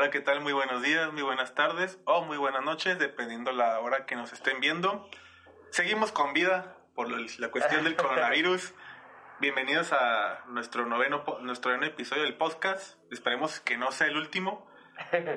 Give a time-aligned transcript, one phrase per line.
[0.00, 0.40] Hola, ¿qué tal?
[0.40, 4.32] Muy buenos días, muy buenas tardes o muy buenas noches, dependiendo la hora que nos
[4.32, 5.10] estén viendo.
[5.70, 8.74] Seguimos con vida por la cuestión del coronavirus.
[9.40, 12.96] Bienvenidos a nuestro noveno, nuestro noveno episodio del podcast.
[13.10, 14.70] Esperemos que no sea el último.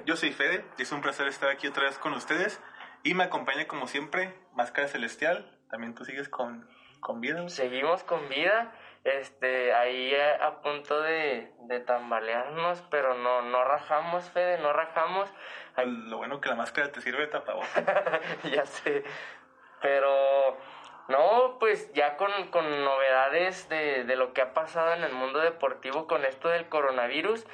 [0.06, 2.62] Yo soy Fede y es un placer estar aquí otra vez con ustedes.
[3.02, 5.60] Y me acompaña como siempre Máscara Celestial.
[5.72, 7.50] También tú sigues con, con vida.
[7.50, 8.72] Seguimos con vida,
[9.04, 15.30] este, ahí a, a punto de, de tambalearnos, pero no, no rajamos, Fede, no rajamos.
[15.86, 17.84] Lo bueno que la máscara te sirve de tapabocas.
[18.52, 19.04] ya sé.
[19.82, 20.58] Pero,
[21.08, 25.40] no, pues ya con, con novedades de, de lo que ha pasado en el mundo
[25.40, 27.48] deportivo con esto del coronavirus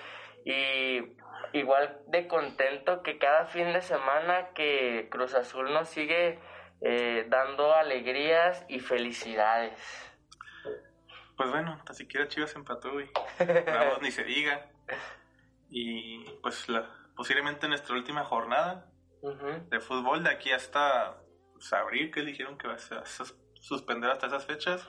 [0.43, 1.15] y
[1.53, 6.39] igual de contento que cada fin de semana que Cruz Azul nos sigue
[6.81, 10.06] eh, dando alegrías y felicidades.
[11.37, 13.09] Pues bueno, tan siquiera Chivas empató, güey.
[13.65, 14.71] Vamos, ni se diga.
[15.69, 18.89] Y pues la, posiblemente nuestra última jornada
[19.69, 21.21] de fútbol de aquí hasta
[21.53, 23.05] pues, abril, que dijeron que va a
[23.59, 24.87] suspender hasta esas fechas.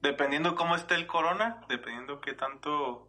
[0.00, 3.08] Dependiendo cómo esté el corona, dependiendo qué tanto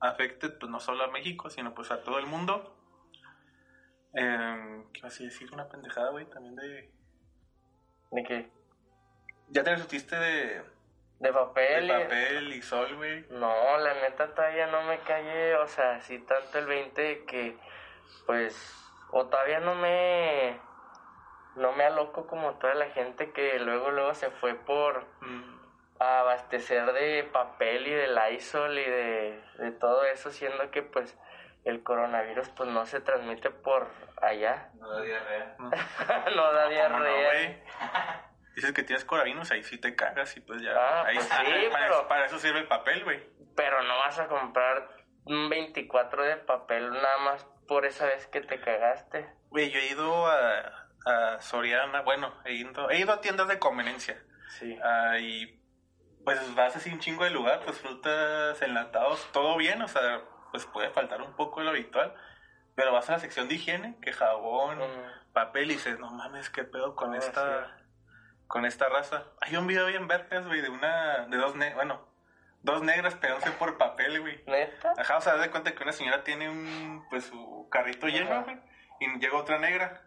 [0.00, 2.78] afecte, pues no solo a México, sino pues a todo el mundo.
[4.14, 5.52] Eh, ¿Qué vas a decir?
[5.52, 6.90] Una pendejada, güey, también de...
[8.12, 8.50] ¿De qué?
[9.48, 10.62] Ya te discutiste de,
[11.18, 11.84] ¿De de papel?
[11.86, 13.26] y- papel y sol, güey.
[13.30, 17.56] No, la neta todavía no me callé, o sea, sí tanto el 20 que,
[18.26, 18.54] pues,
[19.10, 20.60] o todavía no me,
[21.54, 25.56] no me aloco como toda la gente que luego, luego se fue por Mm,
[25.98, 31.16] a abastecer de papel y de Lysol y de, de todo eso, siendo que, pues,
[31.64, 33.88] el coronavirus, pues, no se transmite por
[34.20, 35.54] allá, No da diarrea.
[35.58, 35.70] no.
[36.36, 37.30] no da ¿Cómo no, diarrea.
[37.32, 37.62] güey?
[38.56, 40.72] Dices que tienes coronavirus, ahí sí te cagas y pues ya.
[40.74, 43.22] Ah, ahí pues sí, sí, para, pero- eso, para eso sirve el papel, güey.
[43.54, 44.88] Pero no vas a comprar
[45.26, 49.28] un 24 de papel nada más por esa vez que te cagaste.
[49.50, 53.58] Güey, yo he ido a, a Soriana, bueno, he ido, he ido a tiendas de
[53.58, 54.20] conveniencia.
[54.58, 54.78] Sí.
[54.82, 55.60] ah, y
[56.24, 60.64] pues vas así un chingo de lugar, pues frutas, enlatados, todo bien, o sea, pues
[60.66, 62.14] puede faltar un poco de lo habitual.
[62.74, 65.32] Pero vas a la sección de higiene, que jabón, Mm.
[65.32, 67.76] papel, y dices, no mames, qué pedo con Ah, esta
[68.46, 69.24] con esta raza.
[69.40, 72.00] Hay un video bien vergas, güey, de una, de dos, ne bueno,
[72.62, 74.42] dos negras pegándose por papel, güey.
[74.46, 74.94] ¿Neta?
[74.98, 78.58] Ajá, o sea, de cuenta que una señora tiene un, pues, su carrito lleno, güey,
[79.00, 80.02] y llega otra negra.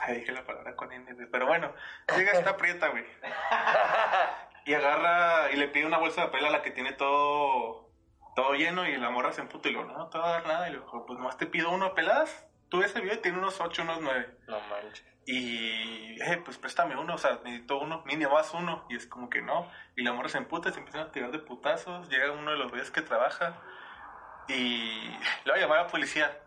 [0.00, 1.74] Ay, dije la palabra con N, pero bueno,
[2.16, 3.04] llega esta prieta, güey.
[4.64, 7.90] Y agarra, y le pide una bolsa de papel a la que tiene todo,
[8.36, 10.32] todo lleno, y la morra se emputa y le digo, no, no te va a
[10.34, 12.46] dar nada, y le digo, pues nomás te pido uno peladas.
[12.72, 14.34] Tú ves ese video y tiene unos ocho, unos nueve.
[14.48, 15.04] No manches.
[15.26, 18.86] Y, eh, pues préstame uno, o sea, necesito uno, mínimo más uno.
[18.88, 19.70] Y es como que no.
[19.94, 22.08] Y la morra se emputa, se empiezan a tirar de putazos.
[22.08, 23.60] Llega uno de los güeyes que trabaja
[24.48, 26.40] y le va a llamar a la policía.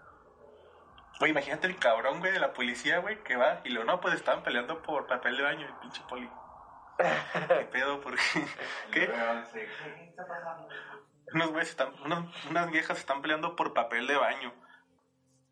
[1.20, 4.16] Güey, imagínate el cabrón, güey, de la policía, güey, que va y luego, no, pues
[4.16, 6.28] estaban peleando por papel de baño, el pinche poli.
[6.98, 8.02] ¿Qué pedo?
[8.02, 8.48] ¿Por qué?
[8.92, 9.06] ¿Qué?
[9.06, 10.68] Luego, sí, ¿Qué está pasando?
[11.36, 11.94] Unos güeyes están,
[12.50, 14.65] unas viejas están peleando por papel de baño.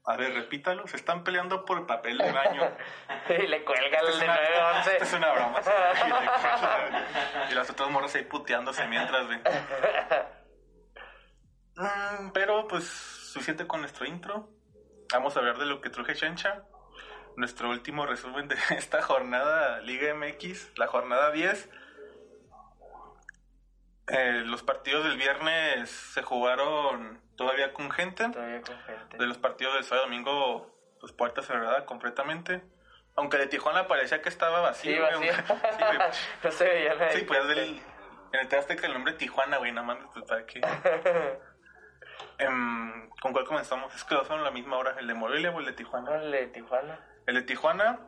[0.05, 2.61] A ver, repítalo, se están peleando por papel de baño.
[3.29, 4.91] Y le cuelga el es de una- 911.
[4.93, 5.61] esta es una broma.
[5.63, 7.51] sí.
[7.51, 9.41] y las otras morras ahí puteándose mientras, ven.
[11.75, 14.47] Mm, pero pues suficiente con nuestro intro.
[15.11, 16.63] Vamos a hablar de lo que truje Chencha.
[17.35, 21.69] Nuestro último resumen de esta jornada Liga MX, la jornada 10.
[24.07, 28.29] Eh, los partidos del viernes se jugaron todavía con gente.
[28.29, 29.17] Todavía con gente.
[29.17, 32.61] De los partidos del sábado y domingo, pues puerta cerrada completamente.
[33.15, 34.93] Aunque de Tijuana parecía que estaba vacío.
[34.93, 35.33] Sí, vacío.
[35.33, 35.97] Sí, güey.
[36.43, 37.19] no se veía nadie.
[37.19, 37.81] Sí, puedes ver el,
[38.33, 40.61] en el que el nombre Tijuana, güey, nada más pues, para que...
[42.39, 43.93] Em, ¿Con cuál comenzamos?
[43.93, 46.15] Es que los son a la misma hora, el de Morelia o el de Tijuana.
[46.15, 46.99] El de Tijuana.
[47.27, 47.99] El de Tijuana,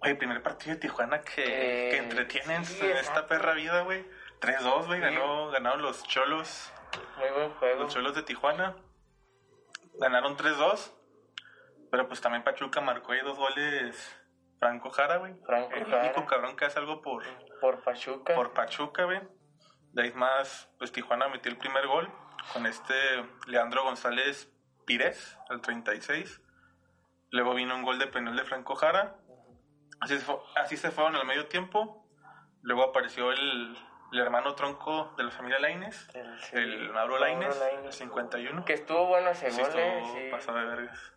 [0.00, 4.04] oye, primer partido de Tijuana que, que entretiene en sí, en esta perra vida, güey.
[4.40, 5.04] 3-2, güey, Sí.
[5.06, 6.72] ganó, ganaron los cholos,
[7.18, 7.82] Muy buen juego.
[7.84, 8.76] los cholos de Tijuana.
[9.98, 10.92] Ganaron 3-2,
[11.90, 14.16] pero pues también Pachuca marcó ahí dos goles
[14.58, 15.34] Franco Jara, güey.
[15.46, 16.04] Franco el Jara.
[16.04, 17.22] único cabrón que hace algo por,
[17.60, 18.34] Por Pachuca.
[18.34, 19.20] por Pachuca, güey.
[19.92, 22.10] De ahí más, pues Tijuana metió el primer gol
[22.52, 22.94] con este
[23.46, 24.50] Leandro González
[24.86, 26.40] Pires, al 36.
[27.30, 29.16] Luego vino un gol de penal de Franco Jara.
[30.00, 32.06] Así se, fue- así se fueron al medio tiempo.
[32.62, 33.76] Luego apareció el,
[34.12, 37.94] el hermano tronco de la familia Laines, El, sí, el Mauro Laines, Lainez.
[37.94, 38.64] 51.
[38.64, 40.28] Que estuvo bueno ese Sí, gol, eh, estuvo sí.
[40.30, 41.12] pasado de vergas.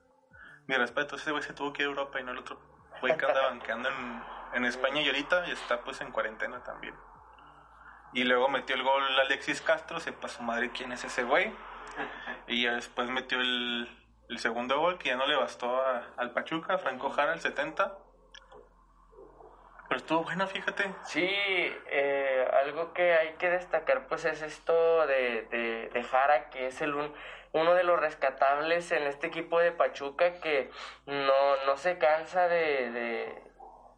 [0.68, 2.60] Mi respeto, ese güey se tuvo que ir a Europa y no el otro
[3.02, 4.24] güey que anda banqueando en,
[4.54, 6.96] en España y ahorita y está pues en cuarentena también.
[8.14, 11.52] Y luego metió el gol Alexis Castro, sepa su madre quién es ese güey.
[12.48, 13.88] Y ya después metió el,
[14.30, 17.98] el segundo gol que ya no le bastó a- al Pachuca, Franco Jara, el 70.
[19.94, 20.86] Pero estuvo bueno, fíjate.
[21.04, 26.66] Sí, eh, algo que hay que destacar pues es esto de, de, de Jara, que
[26.66, 27.14] es el un-
[27.52, 30.72] uno de los rescatables en este equipo de Pachuca que
[31.06, 33.42] no, no se cansa de, de,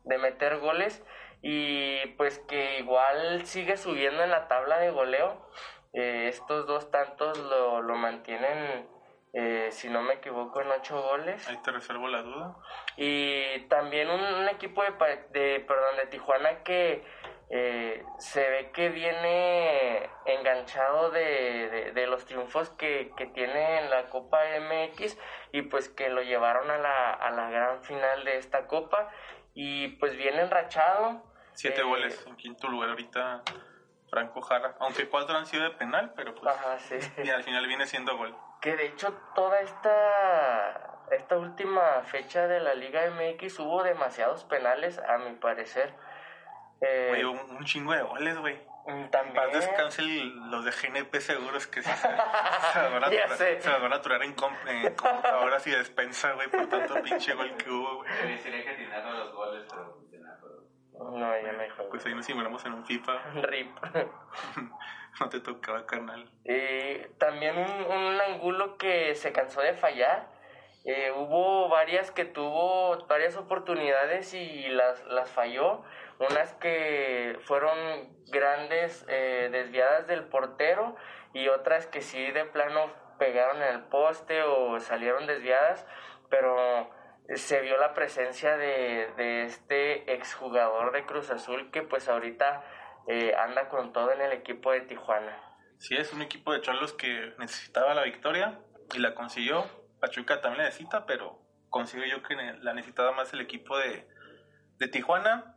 [0.04, 1.02] de meter goles
[1.42, 5.50] y pues que igual sigue subiendo en la tabla de goleo.
[5.94, 8.86] Eh, estos dos tantos lo, lo mantienen,
[9.38, 11.46] eh, si no me equivoco, en ocho goles.
[11.50, 12.56] Ahí te reservo la duda.
[12.96, 14.92] Y también un, un equipo de,
[15.32, 17.04] de, perdón, de Tijuana que
[17.50, 23.90] eh, se ve que viene enganchado de, de, de los triunfos que, que tiene en
[23.90, 25.18] la Copa MX
[25.52, 29.12] y pues que lo llevaron a la, a la gran final de esta Copa
[29.54, 31.22] y pues viene enrachado.
[31.54, 33.44] Siete Eh, goles en quinto lugar ahorita
[34.10, 34.76] Franco Jara.
[34.80, 36.96] Aunque cuatro han sido de penal, pero pues Ajá, sí.
[37.24, 38.36] y al final viene siendo gol.
[38.66, 44.98] Que de hecho toda esta, esta última fecha de la Liga MX hubo demasiados penales
[45.00, 45.94] a mi parecer.
[46.82, 48.60] Eh, Güey, un, un chingo de goles, güey.
[48.88, 49.36] mm, también...
[49.36, 53.70] Paz descanse los de GNP seguros que sí se, se las van a aturar- se
[53.70, 57.56] las van a aturar en, com- en computadoras y despensa, güey, por tanto pinche gol
[57.58, 58.10] que hubo, güey.
[58.44, 59.96] Que los goles, pero.
[60.98, 61.90] No, ya no hay juego.
[61.92, 63.14] Pues ahí nos simulamos en un FIFA.
[63.44, 63.78] Rip.
[65.20, 66.30] No te tocaba, carnal.
[66.44, 70.28] Eh, también un, angulo que se cansó de fallar.
[70.84, 75.84] Eh, hubo varias que tuvo varias oportunidades y las, las falló.
[76.20, 77.78] Unas que fueron
[78.28, 80.96] grandes eh, desviadas del portero
[81.34, 85.86] y otras que sí de plano pegaron en el poste o salieron desviadas.
[86.30, 86.90] Pero
[87.34, 92.64] se vio la presencia de, de este exjugador de Cruz Azul que pues ahorita
[93.08, 95.42] eh, anda con todo en el equipo de Tijuana.
[95.80, 98.60] Sí, es un equipo de cholos que necesitaba la victoria
[98.94, 99.66] y la consiguió.
[100.00, 104.08] Pachuca también la necesita, pero considero yo que la necesitaba más el equipo de,
[104.78, 105.56] de Tijuana.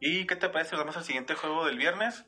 [0.00, 0.76] ¿Y qué te parece?
[0.76, 2.26] Vamos al siguiente juego del viernes.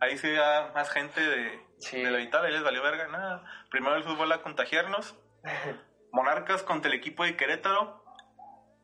[0.00, 2.02] Ahí se da más gente de, Sí.
[2.02, 3.44] de la vital, ahí les valió verga nada.
[3.70, 5.16] Primero el fútbol a contagiarnos.
[6.12, 8.04] Monarcas contra el equipo de Querétaro.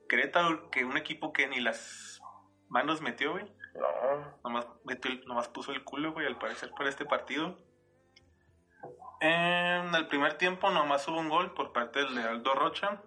[0.08, 2.20] Querétaro, que un equipo que ni las
[2.68, 3.46] manos metió, güey.
[3.74, 7.56] No, Nomás, metió el- nomás puso el culo, güey, al parecer, para este partido.
[9.20, 13.02] En el primer tiempo nomás hubo un gol por parte del de Aldo Rocha.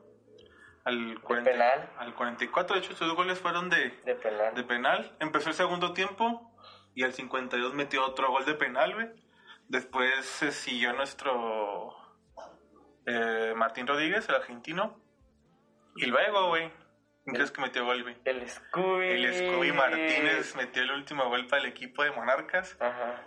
[0.85, 1.89] Al, 40 penal.
[1.97, 4.53] al 44, de hecho, sus goles fueron de, de penal.
[4.53, 5.15] de penal.
[5.19, 6.53] Empezó el segundo tiempo
[6.93, 9.09] y al 52 metió otro gol de penal, güey.
[9.69, 11.95] Después se siguió nuestro
[13.05, 14.99] eh, Martín Rodríguez, el argentino.
[15.95, 16.71] Y luego, güey,
[17.23, 18.17] ¿quién crees que metió gol, güey?
[18.25, 19.07] El Scooby.
[19.09, 22.77] El Scooby Martínez metió el último gol para el equipo de Monarcas.
[22.79, 23.21] Ajá.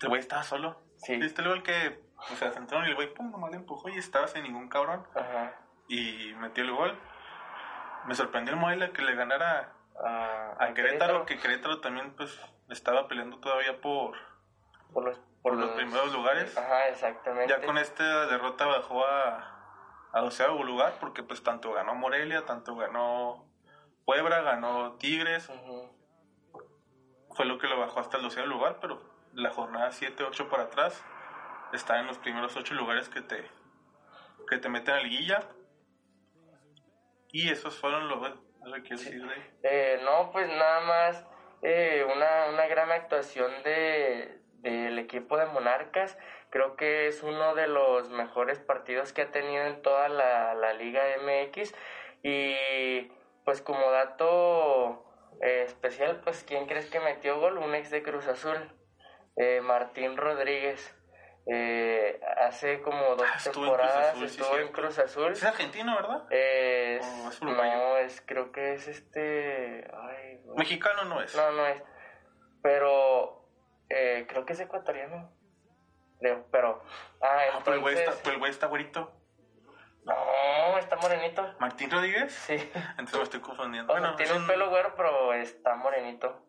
[0.00, 0.80] El güey estaba solo.
[0.96, 1.16] Sí.
[1.16, 2.00] ¿Viste el gol que,
[2.32, 4.68] o sea, se entraron y el güey, pum, nomás le empujó y estaba sin ningún
[4.68, 5.06] cabrón.
[5.14, 5.54] Ajá.
[5.88, 6.98] Y metió el gol.
[8.06, 12.40] Me sorprendió el Morelia que le ganara A, a Querétaro, que Querétaro también, pues,
[12.70, 14.16] estaba peleando todavía por,
[14.92, 16.56] Por los, por los primeros lugares.
[16.56, 17.52] Ajá, exactamente.
[17.52, 19.59] Ya con esta derrota bajó a,
[20.12, 23.46] a doceavo lugar, porque, pues, tanto ganó Morelia, tanto ganó
[24.04, 25.48] Puebla, ganó Tigres.
[27.30, 29.00] Fue lo que lo bajó hasta el 12 lugar, pero
[29.34, 31.04] la jornada 7, 8 para atrás
[31.72, 33.48] está en los primeros 8 lugares que te,
[34.48, 35.44] que te meten a liguilla.
[37.28, 38.20] Y esos fueron los
[38.62, 41.24] lo que decir de- Eh, no, pues nada más
[41.62, 46.18] eh, una, una gran actuación de, del equipo de Monarcas.
[46.50, 50.72] Creo que es uno de los mejores partidos que ha tenido en toda la, la
[50.72, 51.74] Liga MX.
[52.22, 53.10] Y
[53.44, 55.04] pues como dato
[55.40, 57.58] eh, especial, pues ¿quién crees que metió gol?
[57.58, 58.58] Un ex de Cruz Azul,
[59.36, 60.96] eh, Martín Rodríguez.
[61.46, 64.68] Eh, hace como dos Ah, estuvo en Cruz temporadas sí, estuvo en.
[64.68, 65.32] Cruz Azul.
[65.32, 66.30] Es argentino, ¿verdad?
[66.30, 67.76] Es, ¿O es uruguayo?
[67.76, 69.90] no, es, creo que es este.
[69.92, 70.42] Ay.
[70.56, 71.34] Mexicano no es.
[71.34, 71.82] No, no es.
[72.62, 73.39] Pero
[73.90, 75.30] eh, creo que es ecuatoriano.
[76.50, 76.82] Pero.
[77.22, 79.12] Ah, Ah, pero el güey está, pero el güey está güerito.
[80.04, 81.54] No, está morenito.
[81.60, 82.32] ¿Martín Rodríguez?
[82.32, 82.54] Sí.
[82.98, 83.92] Entonces me estoy confundiendo.
[83.92, 86.46] O sea, Bueno, tiene un pelo güero, pero está morenito.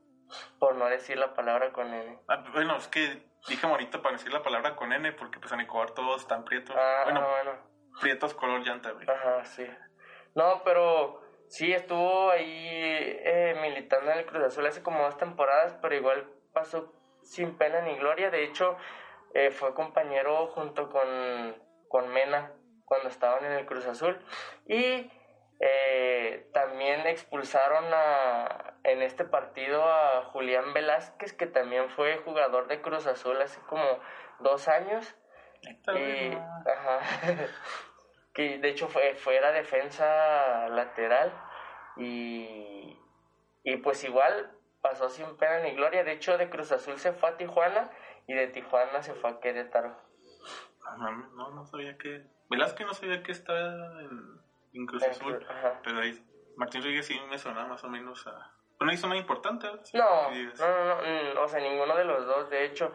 [0.59, 2.19] Por no decir la palabra con N.
[2.29, 5.59] Ah, bueno, es que dije bonito para decir la palabra con N, porque pues en
[5.61, 6.75] Ecuador todos están prietos.
[6.77, 7.51] Ah, bueno, bueno.
[7.99, 9.05] prietos color llanta, güey.
[9.09, 9.67] Ajá, sí.
[10.33, 15.77] No, pero sí estuvo ahí eh, militando en el Cruz Azul hace como dos temporadas,
[15.81, 18.29] pero igual pasó sin pena ni gloria.
[18.29, 18.77] De hecho,
[19.33, 21.55] eh, fue compañero junto con,
[21.87, 22.51] con Mena
[22.85, 24.19] cuando estaban en el Cruz Azul.
[24.65, 25.09] Y
[25.59, 32.81] eh, también expulsaron a, en este partido a Julián Velázquez, que también fue jugador de
[32.81, 33.99] Cruz Azul hace como
[34.39, 35.15] dos años.
[35.61, 36.99] Y, ajá.
[38.33, 41.33] que de hecho fue, fue era defensa lateral
[41.97, 42.97] y,
[43.63, 44.51] y pues igual
[44.81, 46.03] pasó sin pena ni gloria.
[46.03, 47.89] De hecho de Cruz Azul se fue a Tijuana
[48.27, 49.95] y de Tijuana se fue a Querétaro.
[50.83, 52.23] No, mames, no, no sabía que.
[52.49, 53.59] Velázquez no sabía que estaba
[54.01, 54.39] en,
[54.73, 55.45] en Cruz Azul.
[55.83, 56.21] Pero ahí,
[56.57, 58.53] Martín Rodríguez sí me sonaba más o menos a.
[58.79, 62.49] Una hizo más importante, No, no, no, no, mm, o sea, ninguno de los dos,
[62.49, 62.91] de hecho.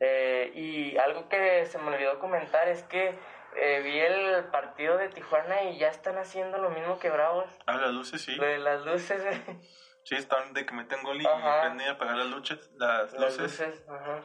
[0.00, 3.18] Eh, y algo que se me olvidó comentar es que
[3.54, 7.50] eh, vi el partido de Tijuana y ya están haciendo lo mismo que Bravos.
[7.66, 8.34] Ah, las luces sí.
[8.34, 9.60] Lo de las luces, eh,
[10.06, 11.58] Sí, están de que meten gol y Ajá.
[11.58, 12.70] aprenden a apagar las luces.
[12.76, 13.58] Las, las luces.
[13.58, 14.22] luces, ajá.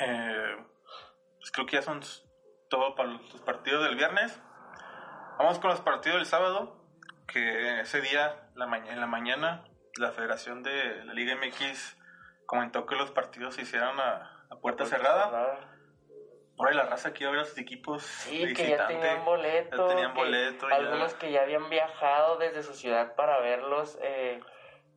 [0.00, 0.56] Eh,
[1.38, 2.00] pues creo que ya son
[2.68, 4.36] todo para los partidos del viernes.
[5.38, 6.84] Vamos con los partidos del sábado.
[7.28, 9.62] Que ese día, la en la mañana,
[9.98, 11.96] la Federación de la Liga MX
[12.44, 15.77] comentó que los partidos se hicieran a, a puerta cerrada.
[16.58, 18.02] Por ahí la raza que iba a ver a sus equipos.
[18.02, 19.76] Sí, que ya tenían boleto.
[19.88, 20.68] Ya tenían que boleto.
[20.68, 24.40] ya- Algunos que ya habían viajado desde su ciudad para verlos eh,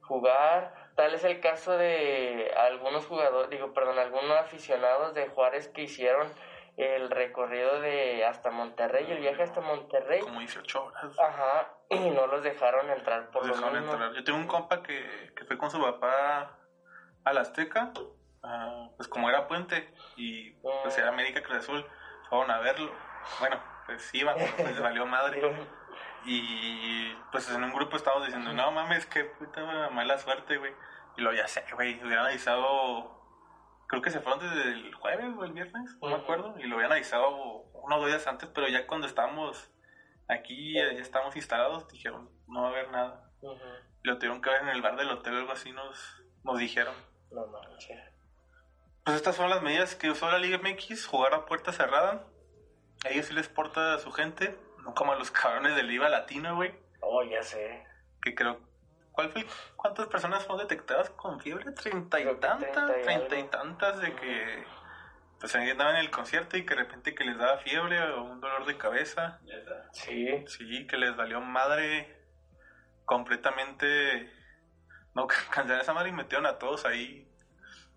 [0.01, 0.74] jugar.
[0.96, 6.27] Tal es el caso de algunos jugadores, digo, perdón, algunos aficionados de Juárez que hicieron
[6.77, 10.20] el recorrido de hasta Monterrey, el viaje hasta Monterrey.
[10.22, 11.18] Como 18 horas.
[11.20, 13.94] Ajá, y no los dejaron entrar por Los lo dejaron mismo.
[13.94, 14.13] entrar.
[14.13, 16.58] Yo tengo un compa que, que fue con su papá
[17.24, 17.91] a la Azteca,
[18.43, 21.86] ah, pues como era puente y pues era América Cruz Azul,
[22.29, 22.91] fueron a verlo.
[23.39, 25.41] Bueno, pues iban, pues les valió madre.
[26.24, 30.71] Y pues en un grupo estábamos diciendo, no mames, qué puta mala suerte, güey.
[31.17, 33.19] Y lo ya sé, güey, hubieran avisado,
[33.88, 36.75] creo que se fueron desde el jueves o el viernes, no me acuerdo, y lo
[36.75, 39.71] habían avisado unos dos días antes, pero ya cuando estábamos
[40.29, 43.31] aquí, ya, estábamos instalados, dijeron, no va a haber nada.
[44.03, 46.60] Y lo tuvieron que ver en el bar del hotel o algo así, nos, nos
[46.60, 46.95] dijeron.
[47.31, 48.11] No manches.
[49.03, 52.27] Pues estas son las medidas que usó la Liga MX, jugar a puerta cerrada.
[53.05, 56.10] A ellos sí les porta a su gente, no como a los cabrones del IVA
[56.10, 56.74] latino, güey.
[57.01, 57.84] Oh, ya sé.
[58.22, 58.60] Que creo.
[59.12, 59.41] ¿Cuál fue?
[59.41, 61.72] el- ¿Cuántas personas fueron detectadas con fiebre?
[61.72, 62.60] ¿Treinta y tantas?
[62.60, 64.63] 30 y ¿Treinta y tantas de que.
[65.39, 68.39] Pues andaban en el concierto y que de repente que les daba fiebre o un
[68.39, 69.39] dolor de cabeza.
[69.91, 70.46] Sí.
[70.48, 72.15] Sí, que les valió madre
[73.05, 74.31] completamente.
[75.15, 77.27] No, cancelaron esa madre y metieron a todos ahí.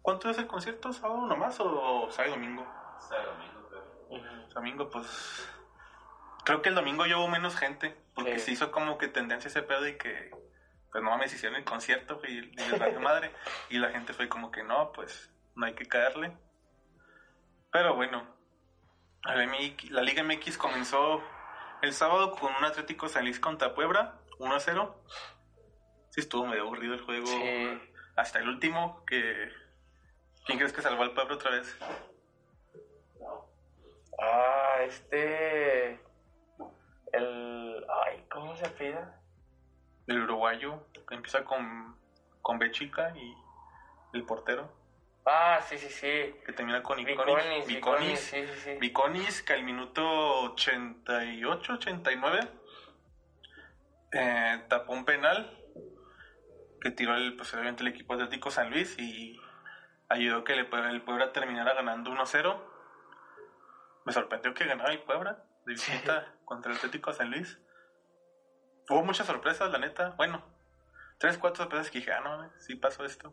[0.04, 0.92] ¿Cuánto es el concierto?
[0.92, 2.66] ¿Sábado nomás o sábado y domingo?
[3.10, 4.48] El domingo, pero.
[4.54, 5.48] Domingo, pues.
[6.44, 7.96] Creo que el domingo llevó menos gente.
[8.14, 8.44] Porque Sí.
[8.44, 10.30] se hizo como que tendencia ese pedo y que.
[10.92, 13.32] Pues no mames, hicieron el concierto y, y valió madre.
[13.70, 16.36] Y la gente fue como que no, pues no hay que caerle.
[17.72, 18.26] Pero bueno.
[19.22, 21.22] La, MX la Liga MX comenzó
[21.80, 25.02] el sábado con un Atlético San Luis contra Puebla, 1 a 0.
[26.10, 27.26] Sí, estuvo medio aburrido el juego.
[27.26, 27.80] Sí.
[28.16, 29.63] Hasta el último, que.
[30.44, 31.76] ¿Quién crees que salvó al Puebla otra vez?
[34.20, 36.00] Ah, este.
[37.12, 37.84] El.
[38.04, 38.98] Ay, ¿cómo se pide?
[40.06, 41.96] El uruguayo, que empieza con,
[42.42, 43.34] con B chica y
[44.12, 44.70] el portero,
[45.26, 46.34] Ah, sí, sí, sí.
[46.44, 47.16] que termina con Iconis.
[47.26, 48.20] Viconis, Viconis.
[48.20, 48.70] sí, sí, sí.
[48.78, 50.02] Viconis, que al minuto
[50.52, 52.40] 88, 89,
[54.12, 55.58] eh, tapó un penal
[56.82, 59.40] que tiró el, pues, obviamente el equipo atlético San Luis y
[60.08, 62.60] ayudó que el, Pue- el Puebla terminara ganando 1-0.
[64.04, 67.58] Me sorprendió que ganara el Puebla de visita contra el Atlético San Luis.
[68.88, 70.10] Hubo muchas sorpresas, la neta.
[70.16, 70.44] Bueno,
[71.18, 73.32] tres, cuatro sorpresas que dije, ah, no, sí pasó esto.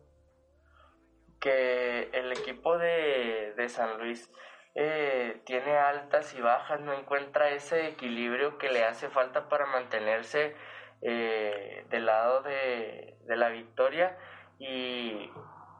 [1.40, 4.32] Que el equipo de, de San Luis
[4.76, 10.56] eh, tiene altas y bajas, no encuentra ese equilibrio que le hace falta para mantenerse
[11.02, 14.18] eh, del lado de, de la victoria
[14.60, 15.30] y,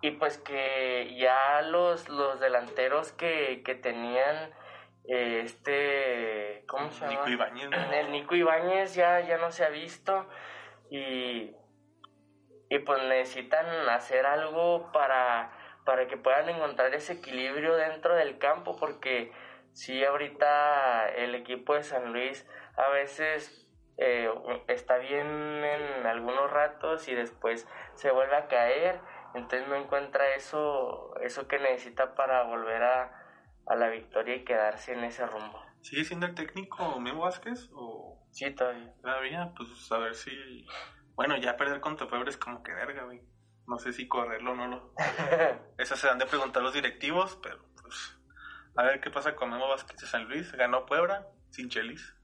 [0.02, 4.54] y pues que ya los, los delanteros que, que tenían
[5.08, 7.12] eh, este, ¿cómo se llama?
[7.12, 7.94] Nico Ibáñez, ¿no?
[7.94, 10.28] El Nico Ibáñez ya, ya no se ha visto
[10.90, 11.56] y,
[12.70, 15.52] y pues necesitan hacer algo para,
[15.86, 19.32] para que puedan encontrar ese equilibrio dentro del campo porque
[19.74, 23.68] sí ahorita el equipo de San Luis a veces
[23.98, 24.30] eh,
[24.68, 29.00] está bien en algunos ratos y después se vuelve a caer
[29.34, 33.12] entonces no encuentra eso eso que necesita para volver a,
[33.68, 38.24] a la victoria y quedarse en ese rumbo ¿Sigue siendo el técnico Memo Vázquez o
[38.32, 39.52] sí todavía todavía?
[39.58, 40.32] Pues a ver si...
[41.16, 43.22] Bueno, ya perder contra Puebla es como que verga, güey.
[43.68, 44.94] No sé si correrlo o no lo...
[45.80, 48.16] Eso se han de preguntar los directivos, pero pues...
[48.76, 50.52] A ver qué pasa con Memo Vázquez de San Luis.
[50.52, 52.16] Ganó Puebla sin Chelis.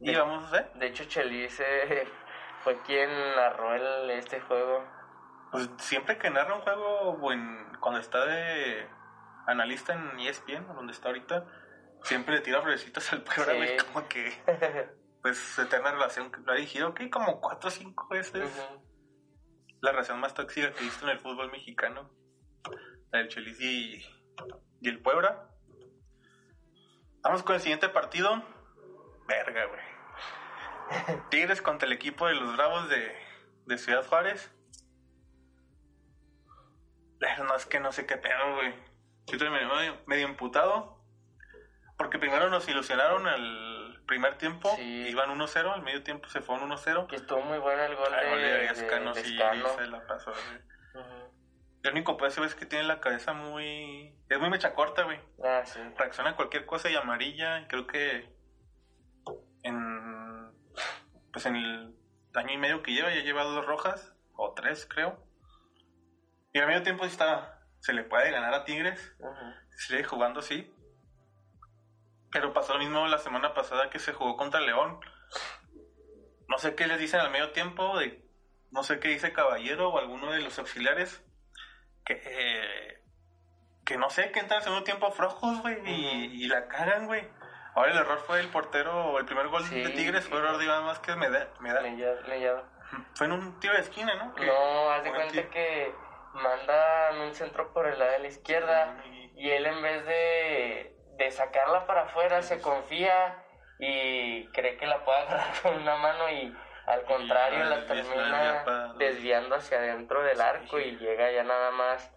[0.00, 0.72] Y De- vamos a ver.
[0.74, 2.06] De hecho, Chelis eh,
[2.62, 4.84] fue quien narró el, este juego.
[5.50, 8.86] Pues siempre que narra un juego, en- cuando está de
[9.46, 11.46] analista en ESPN, donde está ahorita,
[12.02, 13.76] siempre le tira florecitas al Puebla, Sí.
[13.92, 14.32] como que,
[15.22, 16.30] pues, eterna relación.
[16.44, 18.50] Lo ha dirigido, que como cuatro o cinco veces.
[19.80, 22.10] La relación más tóxica que he visto en el fútbol mexicano.
[23.12, 24.04] La del Chelis y,
[24.80, 25.48] y el Puebla.
[27.22, 28.42] Vamos con el siguiente partido.
[29.26, 31.20] Verga, güey.
[31.30, 33.14] Tigres contra el equipo de los Bravos de,
[33.66, 34.52] de Ciudad Juárez.
[37.20, 38.72] Eh, No, es que no sé qué pedo, güey.
[39.26, 39.68] Yo estoy medio,
[40.06, 40.98] medio, emputado.
[41.96, 44.70] Porque primero nos ilusionaron el primer tiempo.
[44.76, 45.08] Sí.
[45.08, 47.06] Iban 1-0, al medio tiempo se fue un 1-0.
[47.08, 49.68] Que estuvo muy bueno el gol Ah, de, gol de de- Escano, de sí, Escano.
[49.76, 51.04] se la pasó, güey.
[51.82, 54.12] Lo único decir es que tiene la cabeza muy...
[54.28, 55.20] Es muy mecha corta, güey.
[55.44, 55.80] Ah, sí.
[55.96, 57.66] Reacciona a cualquier cosa y amarilla.
[57.68, 58.32] Creo que
[59.62, 60.50] en...
[61.32, 61.94] Pues en el
[62.34, 64.12] año y medio que lleva ya lleva dos rojas.
[64.34, 65.22] O tres, creo.
[66.58, 67.60] Y al medio tiempo está...
[67.78, 69.14] Se le puede ganar a Tigres.
[69.20, 69.54] Ujú.
[69.76, 70.74] Sigue jugando, sí.
[72.32, 74.98] Pero pasó lo mismo la semana pasada que se jugó contra León.
[76.48, 78.24] No sé qué les dicen al medio tiempo, de,
[78.72, 81.22] no sé qué dice Caballero o alguno de los auxiliares,
[82.04, 83.02] que, eh,
[83.84, 87.28] que no sé, que entran al segundo tiempo flojos, güey, y, y la cagan, güey.
[87.76, 89.80] Ahora el error fue el portero, el primer gol Sí.
[89.80, 91.48] de Tigres fue error de Iván Vázquez Medal.
[91.60, 92.64] Mellado- Mellado.
[93.14, 94.34] Fue en un tiro de esquina, ¿no?
[94.34, 95.94] Que- No, haz de cuenta que
[96.38, 99.02] mandan un centro por el lado de la izquierda
[99.34, 103.42] y- él en vez de, de sacarla para afuera se confía
[103.78, 106.52] y cree que la puede agarrar con una mano y
[106.86, 108.64] al contrario la termina
[108.98, 112.10] desviando hacia adentro del arco y llega ya nada más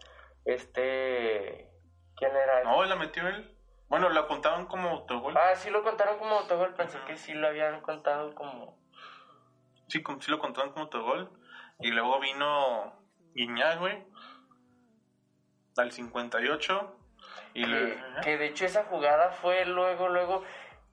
[0.46, 1.70] este
[2.16, 2.64] ¿quién era?
[2.64, 3.48] No, la metió él.
[3.88, 5.36] Bueno, la contaban como autogol.
[5.38, 8.78] Ah, sí lo contaron como autogol, pensé que sí lo habían contado como
[9.90, 11.30] Sí, como- sí lo contaron como autogol.
[11.80, 12.94] Y luego vino
[13.34, 14.02] Guiñac, güey.
[15.78, 16.98] Al 58.
[17.54, 20.44] Y que, le- que de hecho esa jugada fue luego, luego,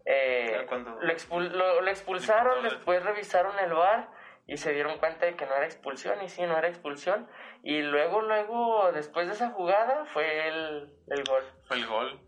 [0.05, 4.09] eh, cuando- lo, expul- lo- lo expulsaron, después revisaron el VAR
[4.47, 7.29] y se dieron cuenta de que no era expulsión, y sí, no era expulsión,
[7.63, 11.45] y luego, luego, después de esa jugada, fue el, el gol.
[11.67, 12.21] fue el gol.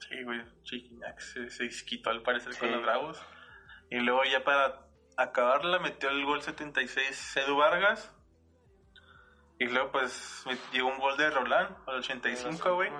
[0.00, 0.42] Sí, güey.
[0.70, 3.24] Guiñac se, se quitó al parecer con los Bravos.
[3.88, 4.80] Y luego ya para
[5.16, 8.12] acabarla metió el gol 76 Edu Vargas.
[9.62, 12.90] Y luego pues me- llegó un gol de Roland al 85, güey.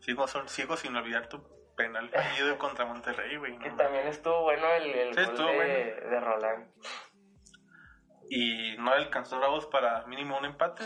[0.00, 1.42] Sigo, sigo sin olvidar tu
[1.76, 3.52] penal fallido contra Monterrey, güey.
[3.58, 6.10] no Que también estuvo bueno el, el Sí, gol de, bueno.
[6.10, 6.72] de Roland.
[8.30, 10.84] y no alcanzó Bravos para mínimo un empate.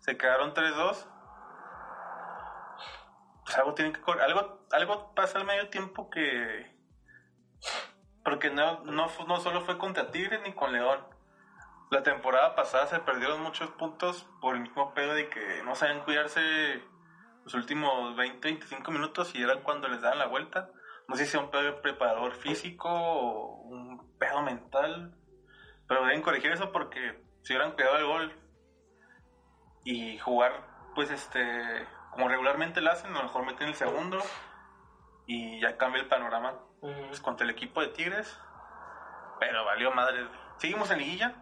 [0.00, 1.08] Se quedaron 3-2.
[3.44, 6.70] Pues algo tiene que algo algo pasa al medio tiempo que
[8.24, 11.04] porque no, no, no solo fue contra Tigres ni con León.
[11.92, 16.04] La temporada pasada se perdieron muchos puntos por el mismo pedo de que no sabían
[16.04, 16.82] cuidarse
[17.44, 20.70] los últimos 20, 25 minutos y era cuando les daban la vuelta.
[21.06, 25.14] No sé si sea un pedo de preparador físico o un pedo mental.
[25.86, 28.32] Pero deben corregir eso porque si hubieran cuidado el gol
[29.84, 34.16] y jugar, pues este, como regularmente lo hacen, a lo mejor meten el segundo
[35.26, 38.40] y ya cambia el panorama pues, contra el equipo de Tigres.
[39.38, 40.26] Pero valió madre.
[40.56, 41.34] Seguimos en liguilla,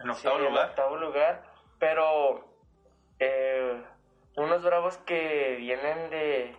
[0.00, 0.68] en octavo Sí, en lugar.
[0.70, 1.42] octavo lugar,
[1.78, 2.48] pero
[3.18, 3.82] eh,
[4.36, 6.56] unos bravos que vienen de,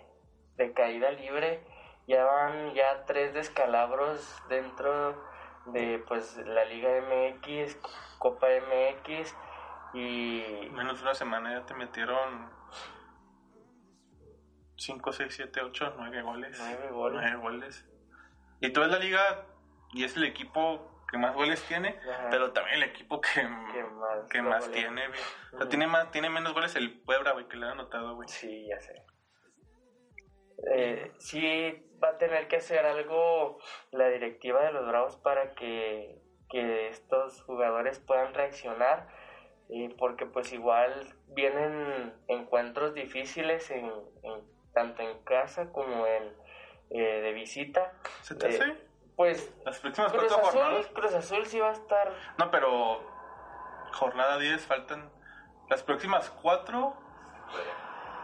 [0.56, 1.64] de caída libre
[2.08, 5.22] ya van ya tres descalabros dentro
[5.68, 7.78] de pues la Liga MX,
[8.20, 9.36] Copa MX
[9.94, 12.50] y Menos de una semana ya te metieron
[14.78, 16.58] 5, 6, 7, 8, 9 goles.
[16.60, 17.22] Nueve goles.
[17.22, 17.86] Nueve goles.
[18.62, 19.46] Y tú es la liga
[19.94, 22.28] y es el equipo que más goles tiene, Ajá.
[22.30, 23.30] pero también el equipo que,
[23.74, 25.20] que más, que más tiene, güey.
[25.54, 28.28] O sea, tiene, más, tiene menos goles el Puebla, güey, que le han anotado, güey.
[28.28, 29.06] Sí, ya sé.
[30.74, 33.60] Eh, sí va a tener que hacer algo
[33.92, 39.08] la directiva de los Bravos para que, que estos jugadores puedan reaccionar,
[39.70, 43.86] eh, porque pues igual vienen encuentros difíciles en,
[44.24, 46.24] en- tanto en casa como en
[46.92, 47.94] eh, de visita.
[48.22, 48.87] ¿Se te Eh, hace?
[49.18, 50.88] Pues Las próximas Cruz cuatro Azul, jornadas.
[50.94, 53.02] Cruz Azul sí va a estar No, pero
[53.94, 55.12] jornada 10 faltan
[55.70, 56.96] las próximas cuatro.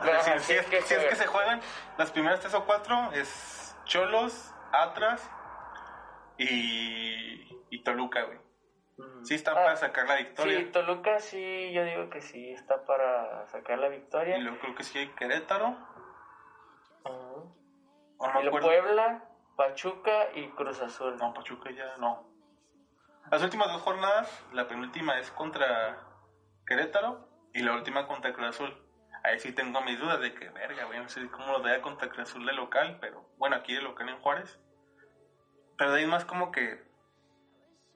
[0.01, 1.15] Si, si si es que si es que juegan.
[1.17, 1.62] se juegan,
[1.97, 5.29] las primeras tres o cuatro es Cholos, Atlas
[6.38, 8.39] y, y Toluca, güey.
[9.23, 10.60] Sí están Ah, para sacar la victoria.
[10.60, 14.38] Sí, Toluca sí, yo digo que sí está para sacar la victoria.
[14.38, 15.75] Y luego creo que sí hay Querétaro.
[17.06, 18.51] No y lo.
[18.51, 19.23] Puebla,
[19.56, 21.16] Pachuca y Cruz Azul.
[21.18, 22.28] No, Pachuca ya no.
[23.32, 25.98] Las últimas dos jornadas, la penúltima es contra
[26.66, 28.78] Querétaro y la última contra Cruz Azul.
[29.24, 32.10] ahí sí tengo mis dudas de que, verga, güey, no sé cómo lo vea contra
[32.10, 34.60] Cruz Azul de local, pero bueno, aquí de local en Juárez.
[35.78, 36.84] Pero de ahí más como que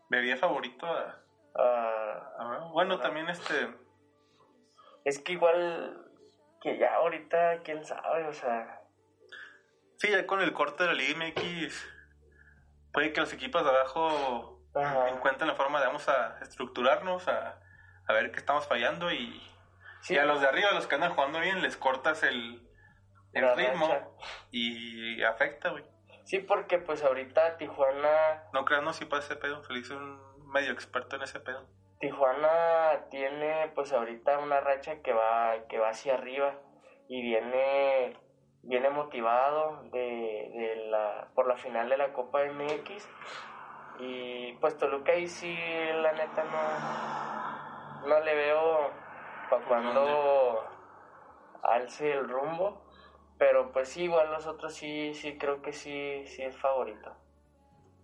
[0.10, 1.22] vería favorito a...
[1.56, 3.76] A- bueno, también este...
[5.04, 6.06] es que igual
[6.62, 8.82] que ya ahorita, quién sabe, o sea,
[9.98, 11.88] Sí, ya con el corte de la Liga MX,
[12.94, 15.10] puede que los equipos de abajo Ajá.
[15.10, 17.60] encuentren la forma de vamos a estructurarnos, a,
[18.08, 19.42] a ver qué estamos fallando y,
[20.02, 22.62] sí, y a los de arriba, los que andan jugando bien, les cortas el,
[23.34, 24.08] el ritmo racha.
[24.52, 25.84] y afecta, güey.
[26.26, 29.64] sí, porque pues ahorita Tijuana, No creas, no, sí para ese pedo.
[29.64, 31.66] Feliz es un medio experto en ese pedo.
[32.00, 36.54] Tijuana tiene pues ahorita una racha que va, que va hacia arriba
[37.10, 38.16] y viene,
[38.68, 43.08] viene motivado de, de la, por la final de la Copa MX
[44.00, 45.58] y pues Toluca ahí sí
[46.02, 48.92] la neta no, no le veo
[49.50, 50.64] para cuando
[51.64, 52.86] alce el rumbo,
[53.38, 57.16] pero pues sí, igual los otros sí, sí creo que sí, sí es favorito.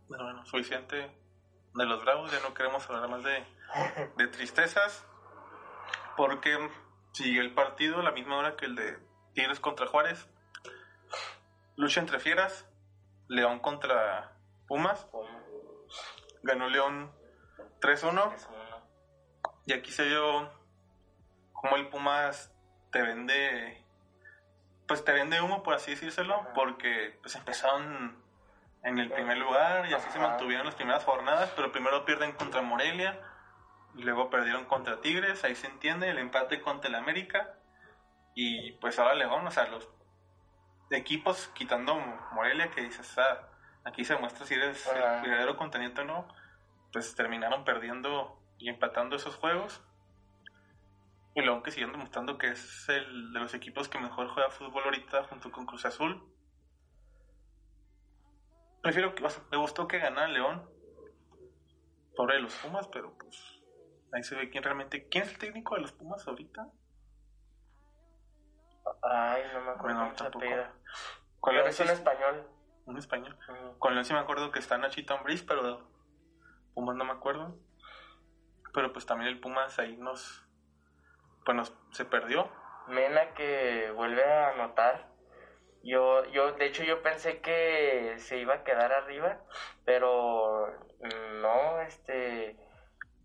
[0.09, 1.11] Pero bueno, suficiente
[1.73, 2.31] de los bravos.
[2.31, 3.43] Ya no queremos hablar más de,
[4.17, 5.05] de tristezas.
[6.15, 6.55] Porque
[7.11, 8.99] siguió el partido a la misma hora que el de
[9.33, 10.29] Tigres contra Juárez.
[11.75, 12.67] Lucha entre fieras.
[13.27, 14.33] León contra
[14.67, 15.07] Pumas.
[16.43, 17.11] Ganó León
[17.81, 17.89] 3-1.
[17.93, 18.33] Es uno.
[19.65, 20.51] Y aquí se vio
[21.53, 22.53] como el Pumas
[22.91, 23.83] te vende,
[24.87, 26.53] pues te vende humo, por así decírselo, Ajá.
[26.53, 28.21] porque pues empezaron
[28.83, 32.61] en el primer lugar y así se mantuvieron las primeras jornadas, pero primero pierden contra
[32.61, 33.19] Morelia,
[33.95, 37.55] luego perdieron contra Tigres, ahí se entiende, el empate contra el América,
[38.35, 39.87] y pues ahora León, o sea, los
[40.97, 41.95] equipos quitando
[42.33, 43.49] Morelia, que dices, ah,
[43.83, 46.27] aquí se muestra si eres el verdadero conteniente o no,
[46.91, 49.83] pues terminaron perdiendo y empatando esos juegos.
[51.35, 54.83] Y León que siguen demostrando que es el de los equipos que mejor juega fútbol
[54.85, 56.23] ahorita junto con Cruz Azul.
[58.83, 60.69] Prefiero que, o sea, me gustó que ganara León.
[62.15, 63.63] Pobre de los Pumas, pero pues
[64.11, 65.07] ahí se ve quién realmente.
[65.09, 66.69] ¿Quién es el técnico de los Pumas ahorita?
[69.01, 70.45] Ay, no me acuerdo Bueno, tampoco.
[71.39, 72.47] Con Pero es un español.
[72.85, 73.37] un español.
[73.79, 75.89] Con León sí me acuerdo que está Nachito Ambriz, pero
[76.73, 77.57] Pumas no me acuerdo.
[78.73, 80.47] Pero pues también el Pumas ahí nos.
[81.45, 82.49] Pues nos, se perdió.
[82.87, 85.11] Mena que vuelve a anotar.
[85.83, 89.41] Yo, yo, de hecho, yo pensé que se iba a quedar arriba,
[89.83, 90.67] pero
[91.41, 92.57] no, este,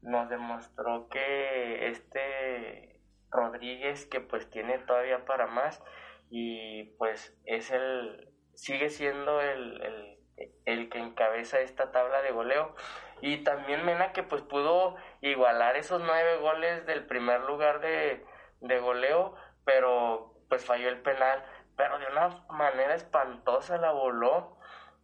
[0.03, 2.98] nos demostró que este
[3.31, 5.83] Rodríguez, que pues tiene todavía para más,
[6.31, 10.19] y pues es el, sigue siendo el, el,
[10.65, 12.75] el que encabeza esta tabla de goleo.
[13.21, 18.25] Y también Mena que pues pudo igualar esos nueve goles del primer lugar de,
[18.61, 21.45] de goleo, pero pues falló el penal,
[21.77, 24.57] pero de una manera espantosa la voló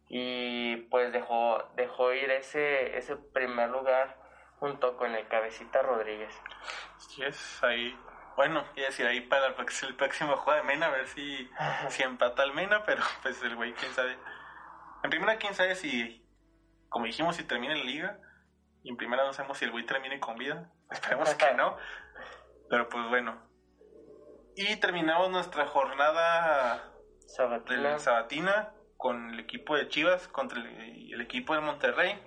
[0.07, 4.17] y pues dejó, dejó ir ese, ese primer lugar
[4.59, 6.33] junto con el cabecita Rodríguez.
[6.97, 7.97] Sí, es ahí.
[8.35, 11.49] Bueno, a decir ahí para el próximo- juego de Mena, a ver si,
[11.89, 14.17] si empata el Mena, pero pues el güey, quién sabe.
[15.03, 16.25] En primera, quién sabe si,
[16.89, 18.19] como dijimos, si termina en la liga.
[18.83, 20.71] Y en primera, no sabemos si el güey termine con vida.
[20.91, 21.77] Esperemos que no.
[22.69, 23.41] Pero pues bueno.
[24.55, 26.91] Y terminamos nuestra jornada
[27.67, 32.19] de la Sabatina con el equipo de Chivas contra el, el equipo de Monterrey.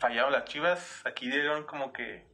[0.00, 1.02] Fallaron las Chivas.
[1.06, 2.30] Aquí dieron como que.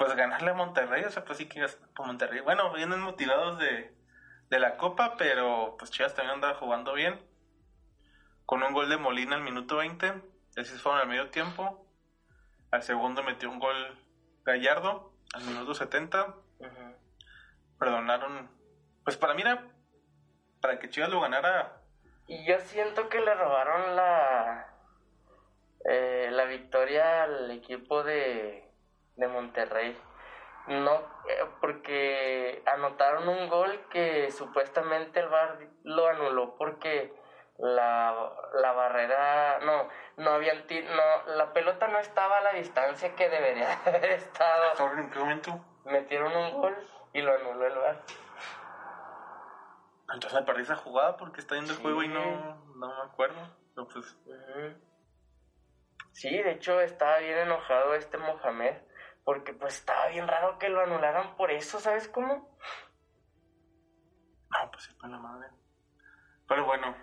[0.00, 1.04] Pues ganarle a Monterrey.
[1.04, 2.40] O sea, pues sí que por Monterrey.
[2.40, 3.94] Bueno, vienen motivados de,
[4.48, 7.20] de la Copa, pero pues Chivas también andaba jugando bien.
[8.46, 10.22] Con un gol de Molina al minuto 20.
[10.56, 11.86] Así fueron al medio tiempo.
[12.70, 13.76] Al segundo metió un gol
[14.42, 16.28] Gallardo al minuto 70
[16.60, 16.96] Ujú.
[17.78, 18.50] perdonaron.
[19.04, 19.68] Pues para mí era
[20.62, 21.82] para que Chivas lo ganara.
[22.26, 24.66] Y yo siento que le robaron la
[25.84, 28.69] eh, la victoria al equipo de,
[29.20, 29.96] de Monterrey.
[30.66, 30.94] No,
[31.28, 37.12] eh, porque anotaron un gol que supuestamente el VAR lo anuló porque
[37.58, 43.14] la, la barrera, no, no habían, ti- no, la pelota no estaba a la distancia
[43.14, 44.72] que debería haber estado.
[44.96, 45.64] ¿En qué momento?
[45.84, 46.74] Metieron un gol
[47.12, 48.00] y lo anuló el VAR.
[50.12, 51.82] Entonces me perdí esa jugada porque está viendo el Sí.
[51.82, 53.40] juego y no, no me acuerdo.
[53.74, 54.16] Pero pues.
[56.12, 58.74] Sí, de hecho estaba bien enojado este Mohamed,
[59.24, 62.58] porque pues estaba bien raro que lo anularan por eso, ¿sabes cómo?
[64.50, 65.48] no, pues sí, para la madre.
[66.48, 66.96] Pero bueno,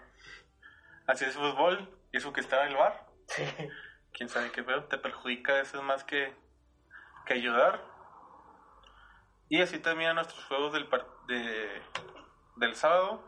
[1.07, 1.93] así es fútbol.
[2.11, 3.43] Y eso que estaba en el bar, Sí.
[4.13, 6.35] quién sabe qué pedo, te perjudica eso es más que,
[7.25, 7.81] que ayudar.
[9.49, 11.81] Y así terminan nuestros juegos del, par- de,
[12.57, 13.23] del sábado.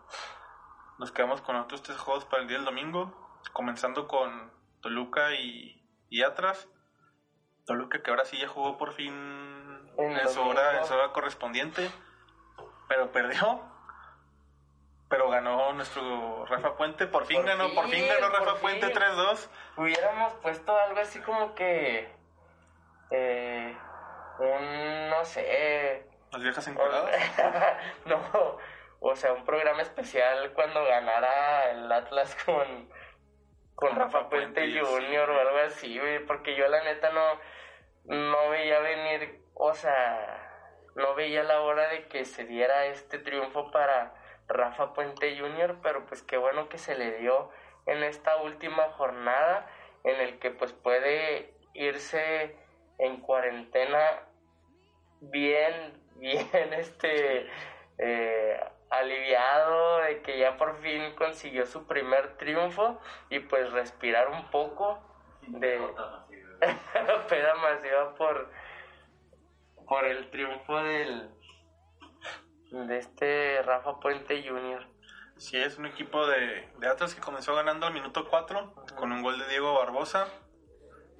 [0.98, 3.40] Nos quedamos con otros tres juegos para el día del domingo.
[3.54, 6.68] Comenzando con Toluca y, y Atlas.
[7.70, 9.14] Toluca que ahora sí ya jugó por fin
[9.96, 11.88] En su, hora, en su hora correspondiente.
[12.88, 13.62] Pero perdió.
[15.08, 17.06] Pero ganó nuestro Rafa Puente.
[17.06, 18.96] Por fin Por ganó, por fin ganó Rafa Puente fin.
[18.96, 19.50] 3-2.
[19.78, 22.12] Hubiéramos puesto algo así como que.
[23.12, 23.78] Eh,
[24.40, 25.10] un.
[25.12, 26.10] No sé.
[26.32, 27.22] Las viejas encuadradas.
[28.06, 28.58] no.
[29.00, 32.90] O sea, un programa especial cuando ganara el Atlas con.
[33.80, 36.26] Con Rafa Rafa Puente y Junior o algo así, güey.
[36.26, 37.40] Porque yo, la neta, no.
[38.04, 39.42] No veía venir.
[39.54, 40.46] O sea.
[40.96, 44.14] No veía la hora de que se diera este triunfo para
[44.50, 47.52] Rafa Puente Jr., pero pues qué bueno que se le dio
[47.86, 49.66] en esta última jornada
[50.04, 52.58] en el que pues puede irse
[52.98, 54.28] en cuarentena
[55.22, 57.48] bien, bien este
[57.98, 63.00] eh, aliviado de que ya por fin consiguió su primer triunfo
[63.30, 65.00] y pues respirar un poco
[65.48, 65.80] de
[67.30, 68.52] peda masiva por
[69.88, 71.30] por el triunfo del
[72.72, 74.88] de este Rafa Puente Jr.
[75.38, 79.24] Sí, es un equipo de, de Atlas que comenzó ganando al minuto 4 con un
[79.24, 80.28] gol de Diego Barbosa.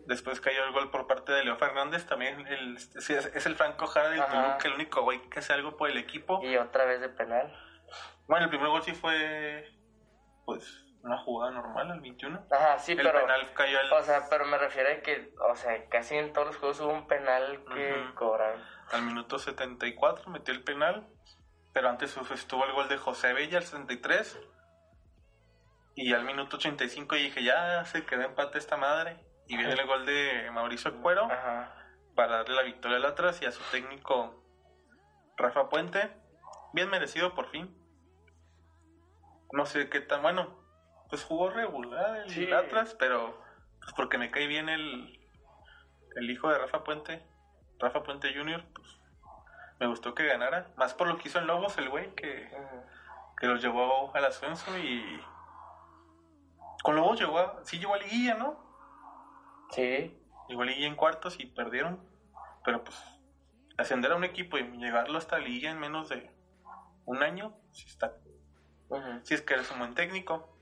[0.10, 2.08] Después cayó el gol por parte de Leo Fernández.
[2.08, 4.20] También el, es, es el Franco Jara del.
[4.26, 6.44] Toluca, el único güey que hace algo por el equipo.
[6.44, 7.56] y otra vez de penal.
[8.28, 9.70] Bueno, el primer gol sí fue
[10.46, 12.44] pues una jugada normal al 21.
[12.52, 15.56] Ajá, sí, el pero penal cayó al, o sea, pero me refiero a que, o
[15.56, 18.16] sea, casi en todos los juegos hubo un penal que Ujú.
[18.16, 18.64] cobraron.
[18.92, 21.08] al minuto 74, metió el penal.
[21.72, 24.40] Pero antes estuvo el gol de José Bella al 73.
[25.94, 29.24] Y al minuto 85 dije, ya se quedó empate esta madre.
[29.50, 31.26] Y viene el gol de Mauricio Cuero.
[31.26, 31.76] Ajá.
[32.16, 34.44] para darle la victoria al Atlas y a su técnico
[35.38, 36.12] Rafa Puente.
[36.74, 37.76] Bien merecido por fin.
[39.52, 40.60] No sé qué tan bueno.
[41.10, 42.52] Pues jugó regular el Sí.
[42.52, 43.42] Atlas, pero
[43.82, 45.20] pues porque me cae bien el,
[46.16, 47.26] el hijo de Rafa Puente,
[47.80, 49.00] Rafa Puente Jr., pues
[49.80, 50.68] me gustó que ganara.
[50.76, 52.52] Más por lo que hizo en Lobos el güey, que,
[53.40, 55.20] que los llevó al ascenso y...
[56.84, 57.60] Con Lobos llegó a...
[57.64, 58.69] Sí llegó a liguilla, ¿no?
[59.72, 60.16] Sí.
[60.48, 62.00] Igual y en cuartos y perdieron.
[62.64, 62.98] Pero pues
[63.78, 66.32] ascender a un equipo y llegarlo hasta la liga en menos de
[67.06, 68.14] un año, si está,
[69.24, 70.56] si es que eres un buen técnico.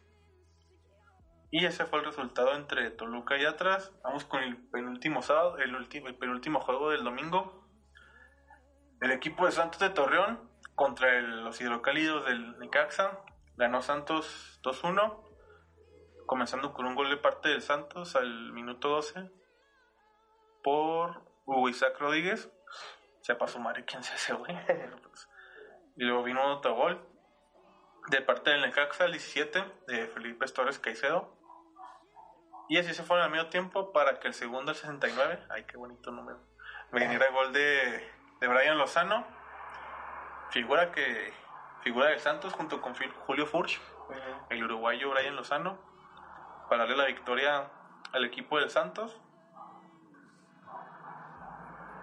[1.49, 3.91] Y ese fue el resultado entre Toluca y Atlas.
[4.03, 7.67] Vamos con el penúltimo sábado, el último, el penúltimo juego del domingo.
[9.01, 10.39] El equipo de Santos de Torreón
[10.75, 13.19] contra el- los hidrocálidos del Necaxa.
[13.55, 15.23] Ganó Santos 2-1.
[16.27, 19.31] Comenzando con un gol de parte del Santos al minuto 12
[20.61, 22.51] por Hugo Isaac Rodríguez.
[23.21, 24.53] Sepa su madre quién se hace, güey.
[25.03, 25.29] Pues,
[25.95, 27.01] Y luego vino otro gol
[28.09, 31.33] de parte del Necaxa al 17 de Felipe Torres Caicedo.
[32.67, 35.77] Y así se fueron al medio tiempo para que el segundo al 69, ay qué
[35.77, 36.41] bonito número,
[36.91, 38.05] viniera el gol de,
[38.41, 39.25] de Brian Lozano,
[40.49, 41.31] figura que
[41.83, 42.93] figura del Santos junto con
[43.25, 43.79] Julio Furch,
[44.49, 45.79] el uruguayo Brian Lozano,
[46.69, 47.69] para darle la victoria
[48.11, 49.19] al equipo del Santos.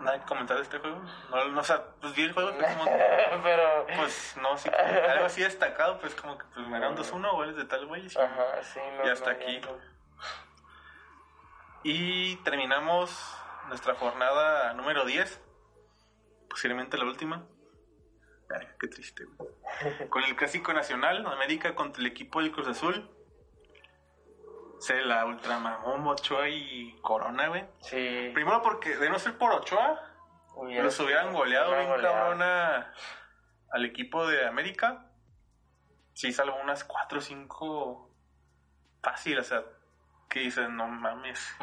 [0.01, 1.01] Nada que comentar de este juego.
[1.31, 2.91] No, no, o sea, pues vi el juego, pero como,
[3.43, 3.87] Pero.
[3.97, 4.69] pues no, sí,
[5.09, 8.09] algo así destacado, pues como que pues, ganaron 2-1 goles de tal güey.
[8.09, 8.19] sí.
[8.19, 9.07] Ajá, sí, no.
[9.07, 9.61] Y hasta no, aquí.
[11.85, 13.37] Y terminamos
[13.69, 15.41] nuestra jornada número 10,
[16.51, 17.47] posiblemente la última.
[18.51, 19.25] Ay, qué triste.
[19.25, 19.51] güey.
[20.11, 23.11] Con el clásico nacional, América contra el equipo del Cruz Azul.
[24.85, 27.65] Se la ultramamón Ochoa y Corona, güey.
[27.81, 28.31] Sí.
[28.35, 29.99] Primero porque de no ser por Ochoa,
[30.63, 35.07] los hubieran goleado bien cabrón al equipo de América.
[36.13, 38.11] Sí, salvo unas 4 o 5
[39.03, 39.63] fácil, o sea,
[40.29, 41.57] que dicen, no mames.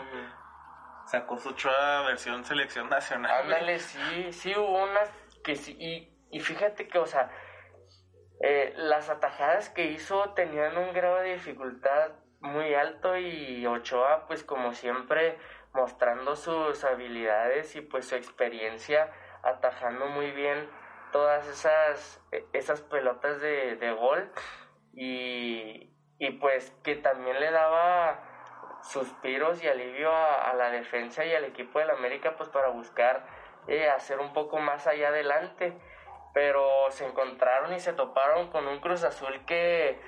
[1.05, 3.43] Sacó su Ochoa versión selección nacional.
[3.43, 5.11] Ándale, sí, sí hubo unas
[5.43, 7.29] que sí, y, y fíjate que, o sea,
[8.41, 14.43] eh, las atajadas que hizo tenían un grado de dificultad muy alto y Ochoa, pues
[14.43, 15.37] como siempre,
[15.73, 19.11] mostrando sus habilidades y pues su experiencia,
[19.43, 20.69] atajando muy bien
[21.11, 24.31] todas esas, eh, esas pelotas de, de gol.
[24.93, 28.19] Y, y pues que también le daba
[28.83, 33.25] suspiros y alivio a, a la defensa y al equipo del América pues para buscar
[33.67, 35.77] eh, hacer un poco más allá adelante.
[36.33, 39.99] Pero se encontraron y se toparon con un Cruz Azul que,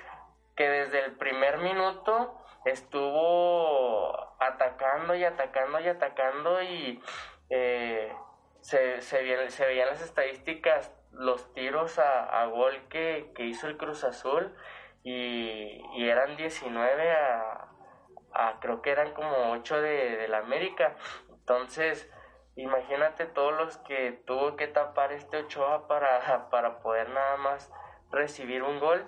[0.56, 7.02] que desde el primer minuto estuvo atacando y atacando y atacando y
[7.50, 8.14] eh,
[8.62, 14.56] se, se, veían, las estadísticas, los tiros a, gol que, que hizo el Cruz Azul
[15.04, 17.68] y, y eran 19 a,
[18.34, 20.96] a, creo que eran como 8 de, de la América.
[21.30, 22.10] Entonces,
[22.56, 27.72] imagínate todos los que tuvo que tapar este Ochoa para, para poder nada más
[28.12, 29.06] recibir un gol.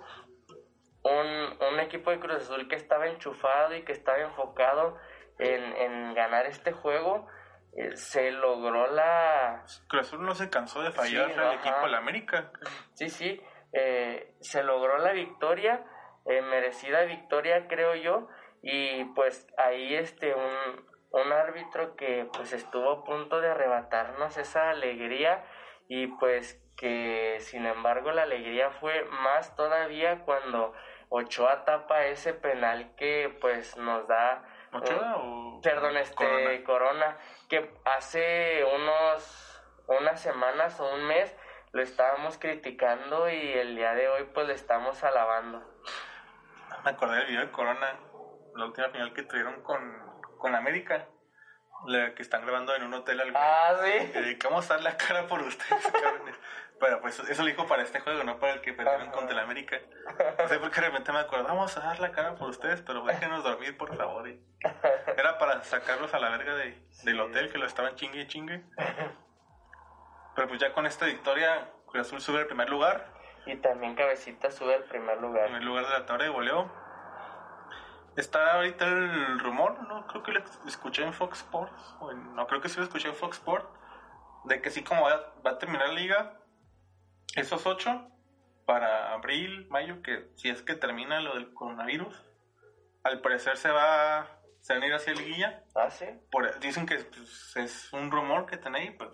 [1.06, 4.98] Un, un equipo de Cruz Azul que estaba enchufado y que estaba enfocado
[5.38, 7.28] en, en ganar este juego
[7.78, 9.63] eh, se logró la...
[9.88, 11.54] Cruz Azul no se cansó de fallar Sí, al ajá.
[11.56, 12.52] equipo de la América.
[12.94, 13.39] Sí, sí,
[13.74, 15.86] eh, se logró la victoria,
[16.26, 18.28] eh, merecida victoria creo yo,
[18.63, 24.72] y pues ahí este un, un árbitro que pues estuvo a punto de arrebatarnos esa
[24.72, 25.44] alegría
[25.88, 30.74] y pues que sin embargo la alegría fue más todavía cuando
[31.17, 35.62] Ochoa tapa ese penal que pues nos da ¿Ochoa o...?
[35.62, 36.63] perdón, este Corona?
[36.65, 37.17] Corona.
[37.47, 41.34] que hace unos unas semanas o un mes
[41.71, 45.63] lo estábamos criticando y el día de hoy pues le estamos alabando.
[46.84, 47.99] Me acordé del video de Corona,
[48.56, 49.80] la última final que tuvieron con,
[50.38, 51.08] con América.
[51.88, 53.91] La que están grabando en un hotel al Ah, sí.
[54.15, 56.36] Eh, que vamos a dar la cara por ustedes, cabrones.
[56.79, 59.39] Pero pues eso lo dijo para este juego, no para el que perdieron contra el
[59.39, 59.77] América.
[60.39, 62.81] No sé por qué de repente me acuerdo, vamos a dar la cara por ustedes,
[62.81, 64.27] pero déjenos dormir, por favor.
[64.27, 64.39] Y
[65.17, 68.63] Era para sacarlos a la verga de, del hotel que lo estaban chingue y chingue.
[70.35, 73.07] Pero pues ya con esta victoria, Cruz Azul sube al primer lugar,
[73.45, 75.47] Y también Cabecita sube al primer lugar.
[75.49, 76.69] en el lugar de la tabla de goleo.
[78.17, 82.47] Está ahorita el rumor, no creo que lo escuché en Fox Sports, o en- no
[82.47, 83.67] creo que sí lo escuché en Fox Sports,
[84.45, 86.33] de que sí como va, va a terminar la liga,
[87.36, 88.10] esos ocho,
[88.65, 92.26] para abril, mayo, que si es que termina lo del coronavirus,
[93.04, 95.63] al parecer se va, se van a ir hacia liguilla.
[95.76, 96.06] ¿Ah, sí?
[96.32, 99.12] Por, dicen que pues, es un rumor que tenéis, pues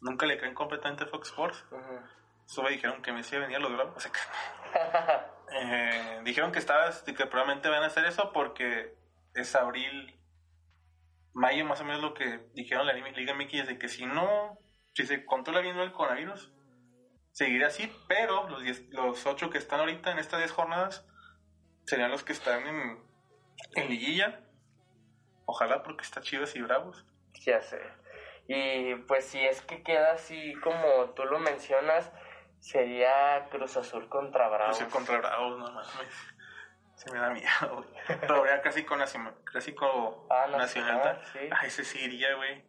[0.00, 1.64] nunca le creen completamente a Fox Sports.
[1.70, 2.00] Ujú.
[2.46, 3.96] Solo dijeron que Messi venía a los Bravos.
[3.96, 4.20] O sea, que-
[5.56, 8.94] eh, dijeron que estaba, que probablemente van a hacer eso porque
[9.32, 10.20] es abril,
[11.32, 14.58] mayo más o menos lo que dijeron la Liga MX de que si no,
[14.92, 16.52] si se controla bien el coronavirus,
[17.34, 21.04] seguirá así, pero los, diez- los ocho que están ahorita en estas 10 jornadas
[21.84, 22.98] serían los que están en,
[23.74, 24.40] en liguilla.
[25.44, 27.04] Ojalá porque está Chivas y Bravos.
[27.44, 27.80] Ya sé.
[28.46, 32.10] Y pues si es que queda así como tú lo mencionas,
[32.60, 34.78] sería Cruz Azul contra Bravos.
[34.78, 36.14] sé contra Bravos, no mames.
[36.94, 37.88] Se me da miedo, güey.
[38.20, 41.02] Pero habría clásico, nacional, clásico Ah, nacional.
[41.02, 41.40] ta- sí.
[41.50, 42.64] Ah, ese sí iría, güey.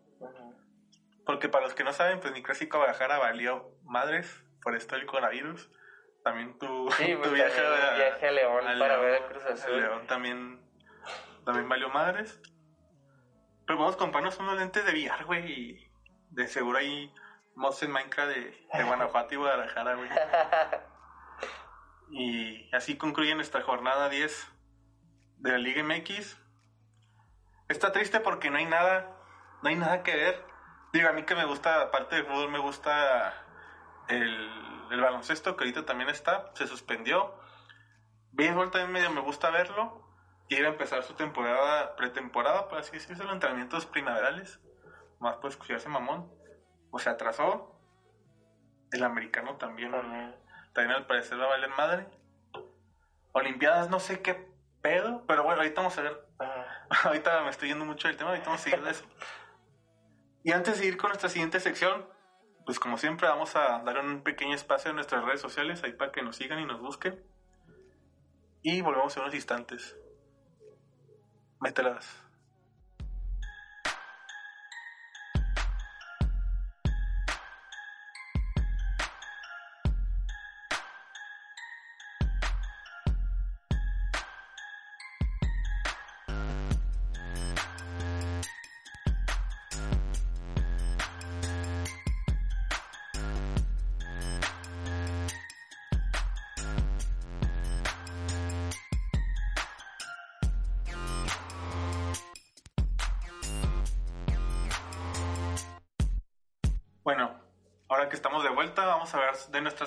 [1.26, 5.06] Porque para los que no saben, pues mi clásico Guadalajara valió madres por esto del
[5.06, 5.70] coronavirus.
[6.24, 9.46] También tu, Sí, tu viaje, a, viaje a León a para León, ver el Cruz
[9.46, 9.80] Azul.
[9.80, 10.60] León también,
[11.46, 12.42] también valió madres.
[13.68, 15.52] Pero vamos a comprarnos unos lentes de VR, güey.
[15.52, 15.92] Y
[16.32, 17.14] de seguro hay
[17.54, 20.10] mods en Minecraft de, de Guanajuato y Guadalajara, güey.
[22.12, 24.48] Y así concluye nuestra jornada 10
[25.38, 26.38] de la Liga MX.
[27.68, 29.12] Está triste porque no hay nada,
[29.64, 30.46] no hay nada que ver.
[30.94, 33.45] Digo, a mí que me gusta, aparte del fútbol, me gusta
[34.08, 34.50] el,
[34.92, 37.34] el baloncesto, que ahorita también está, se suspendió.
[38.32, 40.04] Béisbol también medio me gusta verlo.
[40.48, 44.60] Y iba a empezar su temporada, pretemporada, por así decirlo, los entrenamientos primaverales.
[45.20, 46.32] Más pues escucharse mamón.
[46.92, 47.80] O se atrasó.
[48.92, 49.92] El americano también.
[49.92, 50.36] También.
[50.74, 52.08] También al parecer va a valer madre.
[53.32, 56.28] Olimpiadas, no sé qué pedo, pero bueno, ahorita vamos a ver.
[56.38, 56.66] Ah,
[57.06, 59.06] ahorita me estoy yendo mucho del tema, ahorita vamos a seguir de eso.
[60.44, 62.08] Y antes de ir con nuestra siguiente sección,
[62.66, 66.12] pues como siempre vamos a dar un pequeño espacio en nuestras redes sociales, ahí para
[66.12, 67.24] que nos sigan y nos busquen.
[68.64, 69.96] Y volvemos en unos instantes.
[71.62, 72.25] Mételas.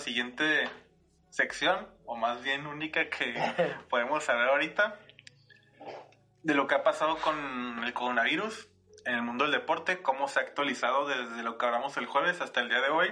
[0.09, 0.71] Siguiente
[1.29, 3.35] sección, o más bien única que
[3.91, 4.99] podemos hablar ahorita,
[6.43, 8.71] de lo que ha pasado con el coronavirus
[9.05, 12.41] en el mundo del deporte, cómo se ha actualizado desde lo que hablamos el jueves
[12.41, 13.09] hasta el día de hoy.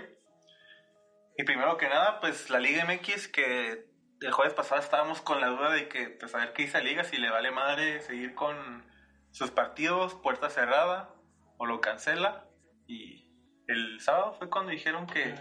[1.36, 3.90] Y primero que nada, pues la Liga MX, que
[4.22, 6.84] el jueves pasado estábamos con la duda de que, pues a ver qué dice la
[6.84, 8.86] Liga, si le vale madre seguir con
[9.32, 11.14] sus partidos, puerta cerrada,
[11.58, 12.46] o lo cancela.
[12.86, 13.30] Y
[13.66, 15.34] el sábado fue cuando dijeron que,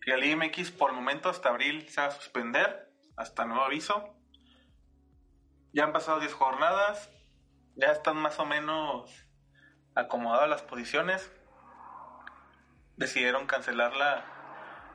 [0.00, 3.62] que la Liga MX por el momento hasta abril se va a suspender, hasta nuevo
[3.62, 4.16] aviso.
[5.72, 7.10] Ya han pasado 10 jornadas,
[7.76, 9.10] ya están más o menos
[9.94, 11.30] acomodadas las posiciones.
[12.96, 14.24] Decidieron cancelar la,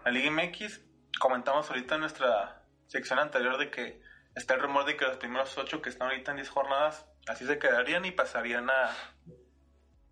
[0.04, 0.82] la Liga MX.
[1.20, 4.02] Comentamos ahorita en nuestra sección anterior de que
[4.36, 7.46] está el rumor de que los primeros 8 que están ahorita en 10 jornadas así
[7.46, 8.92] se quedarían y pasarían a,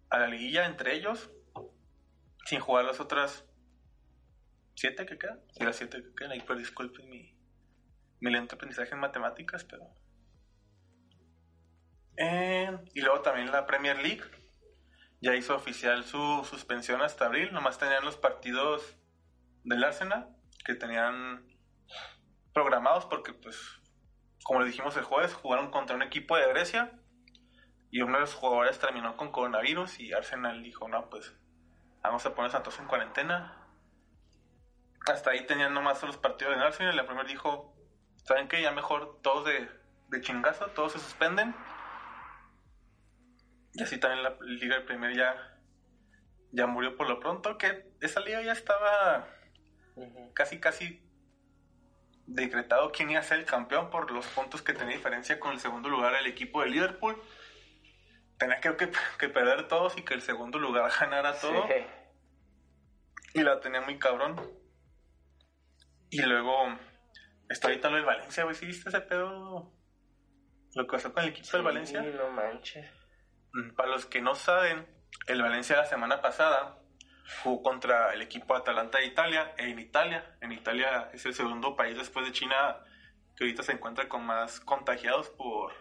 [0.09, 1.29] a la liguilla entre ellos
[2.45, 3.45] sin jugar las otras
[4.75, 5.39] siete que quedan.
[5.53, 6.31] Sí, las siete que quedan.
[6.31, 7.37] Ahí, pero disculpen mi,
[8.19, 9.83] mi lento aprendizaje en matemáticas, pero.
[12.17, 14.23] Eh, y luego también la Premier League
[15.21, 17.51] ya hizo oficial su suspensión hasta abril.
[17.53, 18.97] Nomás tenían los partidos
[19.63, 21.47] del Arsenal que tenían
[22.53, 23.57] programados porque, pues,
[24.43, 26.91] como le dijimos el jueves, jugaron contra un equipo de Grecia
[27.89, 31.33] y uno de los jugadores terminó con coronavirus y Arsenal dijo, no, pues
[32.01, 33.62] vamos a poner a Santos en cuarentena.
[35.05, 37.75] Hasta ahí tenían nomás los partidos de Arsenal y la primera dijo,
[38.25, 38.61] ¿saben qué?
[38.61, 39.69] Ya mejor todos de,
[40.09, 41.53] de chingazo, todos se suspenden.
[43.73, 45.57] Y así también la liga del primer ya,
[46.51, 49.27] ya murió por lo pronto, que esa liga ya estaba
[50.33, 51.01] casi casi
[52.25, 55.59] decretado quién iba a ser el campeón por los puntos que tenía diferencia con el
[55.59, 57.21] segundo lugar el equipo de Liverpool.
[58.37, 58.89] Tenía creo que,
[59.19, 61.67] que perder todos y que el segundo lugar ganara todo.
[61.67, 61.73] Sí.
[63.35, 64.39] Y la tenía muy cabrón.
[66.13, 66.77] Y luego,
[67.49, 68.55] está ahorita lo del Valencia, güey.
[68.55, 69.73] ¿Sí viste ese pedo?
[70.75, 72.01] Lo que pasó con el equipo del Valencia.
[72.01, 72.89] Sí, no manches.
[73.53, 74.87] Mm, Para los que no saben,
[75.27, 76.79] el Valencia la semana pasada
[77.43, 80.37] jugó contra el equipo Atalanta de Italia en Italia.
[80.41, 82.77] En Italia es el segundo país después de China
[83.35, 85.73] que ahorita se encuentra con más contagiados por,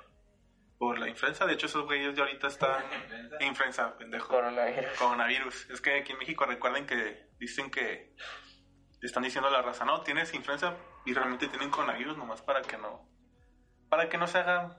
[0.79, 1.47] por la influenza.
[1.47, 2.83] De hecho, esos güeyes ya ahorita están...
[2.93, 3.45] ¿Influenza?
[3.45, 4.29] Influenza, pendejo.
[4.29, 4.99] Coronavirus.
[4.99, 5.71] Coronavirus.
[5.71, 8.15] Es que aquí en México recuerden que dicen que
[9.07, 12.77] están diciendo a la raza, no, tienes influenza y realmente tienen coronavirus nomás para que
[12.79, 13.09] no,
[13.89, 14.79] para que no se haga,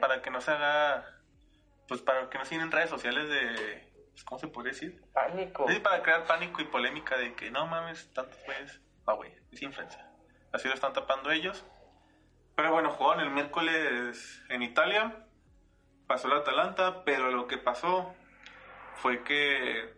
[0.00, 1.04] para que no se haga,
[1.88, 5.02] pues para que no se en redes sociales de, pues, ¿cómo se podría decir?
[5.12, 5.66] Pánico.
[5.68, 9.62] Sí, para crear pánico y polémica de que no mames, tantos güeyes, no güey, es
[9.62, 10.08] influenza.
[10.52, 11.64] Así lo están tapando ellos.
[12.54, 15.26] Pero bueno, jugaron el miércoles en Italia,
[16.06, 18.14] pasó el Atalanta, pero lo que pasó
[18.94, 19.92] fue que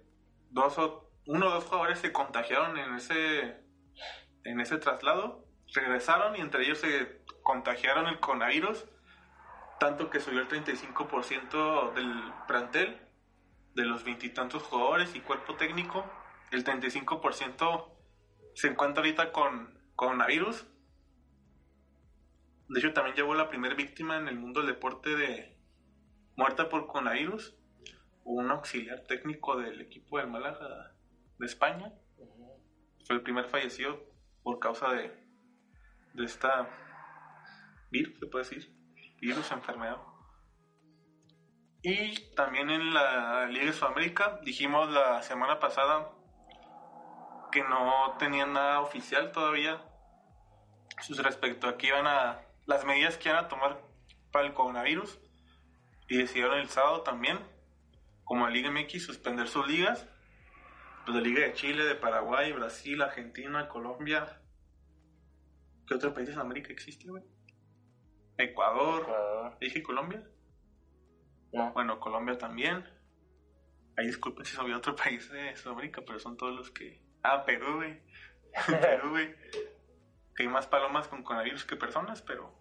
[0.49, 3.66] dos o uno o dos jugadores se contagiaron en ese
[4.45, 8.85] en ese traslado, regresaron y entre ellos se contagiaron el coronavirus,
[9.81, 12.12] tanto que subió el 35% del
[12.47, 13.01] plantel
[13.74, 16.05] de los veintitantos jugadores y cuerpo técnico,
[16.53, 17.93] el 35%
[18.55, 20.66] se encuentra ahorita con coronavirus.
[22.68, 25.57] De hecho, también llevó la primera víctima en el mundo del deporte de
[26.37, 27.57] muerta por coronavirus.
[28.24, 30.95] Un auxiliar técnico del equipo del Málaga
[31.39, 31.93] de España.
[33.07, 34.01] Fue el primer fallecido
[34.43, 35.12] por causa de,
[36.14, 36.68] de esta
[37.91, 38.76] virus, se puede decir.
[39.20, 39.99] Virus, enfermedad.
[41.82, 46.11] Y también en la Liga de Sudamérica, dijimos la semana pasada
[47.53, 49.80] que no tenían nada oficial todavía
[51.03, 53.80] sus respecto a que iban a las medidas que iban a tomar
[54.32, 55.18] para el coronavirus
[56.09, 57.39] y decidieron el sábado también
[58.24, 60.09] como la Liga MX suspender sus ligas
[61.07, 64.43] pues la Liga de Chile, de Paraguay, Brasil, Argentina, Colombia
[65.87, 67.23] ¿qué otro país de Sudamérica existe, güey?
[68.39, 69.59] Ecuador Ecuador.
[69.61, 70.23] ¿dije Colombia?
[71.53, 71.73] No.
[71.73, 72.85] Bueno, Colombia también.
[73.97, 77.03] Ahí disculpen si olvidó otro país de Sudamérica, pero son todos los que.
[77.23, 78.01] Ah, Perú, güey.
[78.67, 79.35] Perú, güey.
[80.35, 82.53] Que hay más palomas con coronavirus que personas, pero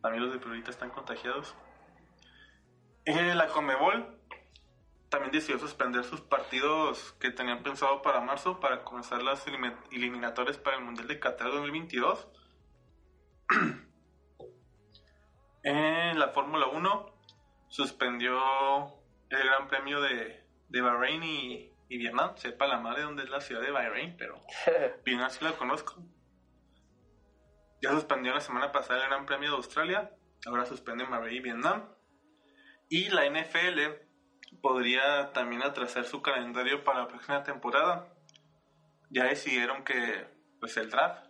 [0.00, 1.56] también los de Perú ahorita están contagiados.
[3.04, 4.20] Eh, la Comebol
[5.14, 10.58] también decidió suspender sus partidos que tenían pensado para marzo para comenzar las elimi- eliminatorias
[10.58, 12.26] para el Mundial de Qatar 2022.
[15.62, 17.20] En la Fórmula 1
[17.68, 18.36] suspendió
[19.30, 22.36] el Gran Premio de, de Bahrein y, y Vietnam.
[22.36, 24.38] Sepa la madre dónde es la ciudad de Bahrein, pero
[25.06, 25.94] Vietnam sí la conozco.
[27.80, 30.10] Ya suspendió la semana pasada el Gran Premio de Australia.
[30.44, 31.88] Ahora suspenden Bahrein y Vietnam.
[32.90, 34.03] Y la NFL
[34.64, 38.08] podría también atrasar su calendario para la próxima temporada.
[39.10, 40.26] Ya decidieron que,
[40.58, 41.26] pues, el draft,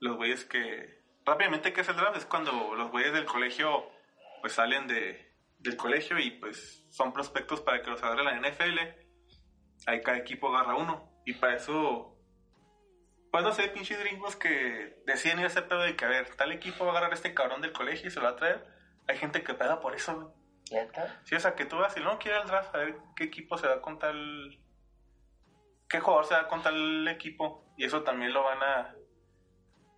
[0.00, 1.00] los güeyes que.
[1.24, 2.16] Rápidamente, ¿qué es el draft?
[2.16, 3.88] Es cuando los güeyes del colegio,
[4.40, 8.80] pues, salen de, del colegio y, pues, son prospectos para que los agarre la NFL.
[9.86, 11.22] Ahí cada equipo agarra uno.
[11.24, 12.18] Y para eso.
[13.30, 16.34] Pues no sé, pinches gringos que deciden ir a ese pedo de que, a ver,
[16.34, 18.36] tal equipo va a agarrar a este cabrón del colegio y se lo va a
[18.36, 18.66] traer.
[19.06, 20.34] Hay gente que pega por eso.
[20.70, 21.20] ¿Neta?
[21.24, 23.56] Sí, o sea, que tú vas y no quiere el draft, a ver qué equipo
[23.58, 24.58] se va con tal,
[25.88, 27.64] qué jugador se va con tal equipo.
[27.76, 28.94] Y eso también lo van a,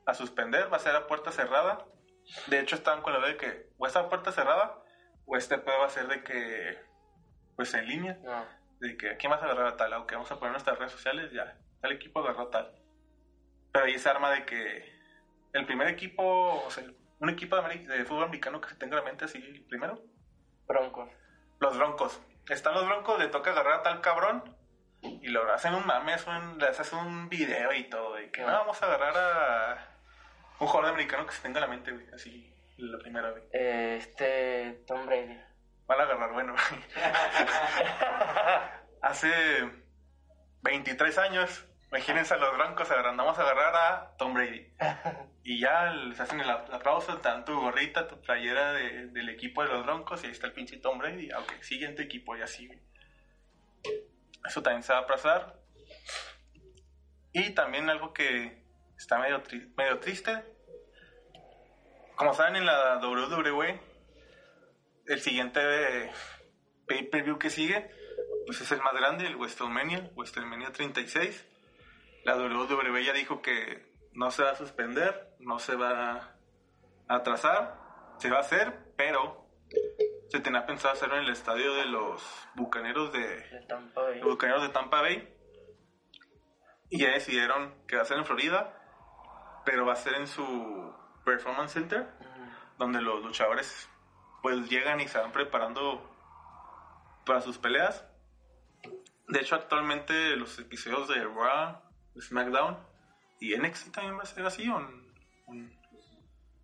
[0.07, 1.87] a suspender, va a ser a puerta cerrada.
[2.49, 4.83] De hecho, estaban con la idea de que o está a puerta cerrada
[5.25, 6.79] o este pedo va a ser de que,
[7.57, 8.45] pues en línea, No.
[8.81, 11.33] de que aquí vas a agarrar a tal, aunque vamos a poner nuestras redes sociales,
[11.33, 12.75] ya, tal equipo agarró a tal.
[13.73, 14.93] Pero ahí se arma de que
[15.55, 16.85] el primer equipo, o sea,
[17.21, 20.03] un equipo de, de fútbol americano que se tenga en la mente así, el primero,
[20.69, 21.09] Broncos.
[21.61, 22.21] los broncos.
[22.49, 24.57] Están los broncos, le toca agarrar a tal cabrón
[25.03, 28.49] y lo hacen un mame, un, le haces un video y todo, de que no,
[28.49, 29.89] vamos a agarrar a
[30.61, 33.45] un jugador americano que se tenga en la mente, güey, así, la primera vez.
[33.53, 34.85] Eh, este.
[34.87, 35.41] Tom Brady.
[35.87, 36.55] Van a agarrar, bueno,
[39.03, 39.33] hace
[40.63, 44.67] 23 años, imagínense a los broncos agarrando, vamos a agarrar a Tom Brady.
[45.45, 49.63] Y ya les hacen el apl- aplauso, dan tu gorrita, tu playera de- del equipo
[49.63, 51.31] de los broncos y ahí está el pinche Tom Brady.
[51.33, 52.67] Ok, siguiente equipo y así.
[52.67, 52.81] güey.
[54.47, 55.59] Eso también se va a pasar.
[57.33, 58.63] Y también algo que
[58.97, 59.43] está medio,
[59.77, 60.45] medio triste.
[62.17, 63.81] Como saben en la WWE,
[65.07, 66.11] el siguiente
[66.87, 67.91] pay-per-view que sigue,
[68.47, 71.47] pues es el más grande, el WrestleMania, WrestleMania 36.
[72.29, 76.13] La WWE ya dijo que no se va a suspender, no se va
[77.09, 77.81] a atrasar,
[78.19, 79.47] se va a hacer, pero
[80.29, 82.23] se tenía pensado hacerlo en el estadio de los
[82.55, 84.21] Bucaneros de, De Tampa Bay.
[84.21, 85.35] Bucaneros de Tampa Bay.
[86.91, 88.75] Y ya decidieron que va a ser en Florida,
[89.65, 92.51] pero va a ser en su Performance Center, Ujú.
[92.77, 93.89] donde los luchadores
[94.43, 96.15] pues llegan y se van preparando
[97.25, 98.05] para sus peleas.
[99.29, 101.88] De hecho, actualmente los episodios de Raw,
[102.21, 102.77] SmackDown
[103.41, 105.79] y NXT también va a ser así o en-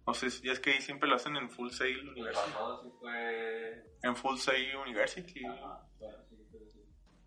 [0.07, 2.51] no sé, si es que ahí siempre lo hacen en Full Sail University.
[2.83, 3.85] sí fue.
[4.03, 5.41] En Full Sail University.
[5.43, 5.87] Bueno,
[6.29, 6.81] sí, pero sí.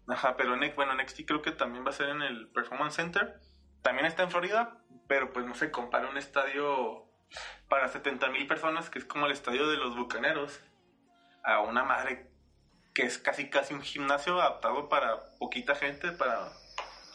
[0.08, 3.40] Ajá, pero NXT, bueno, NXT creo que también va a ser en el Performance Center.
[3.82, 7.06] También está en Florida, pero pues no se compara un estadio
[7.68, 10.62] para 70 mil personas, que es como el estadio de los Bucaneros,
[11.44, 12.30] a una madre
[12.94, 16.52] que es casi casi un gimnasio adaptado para poquita gente, para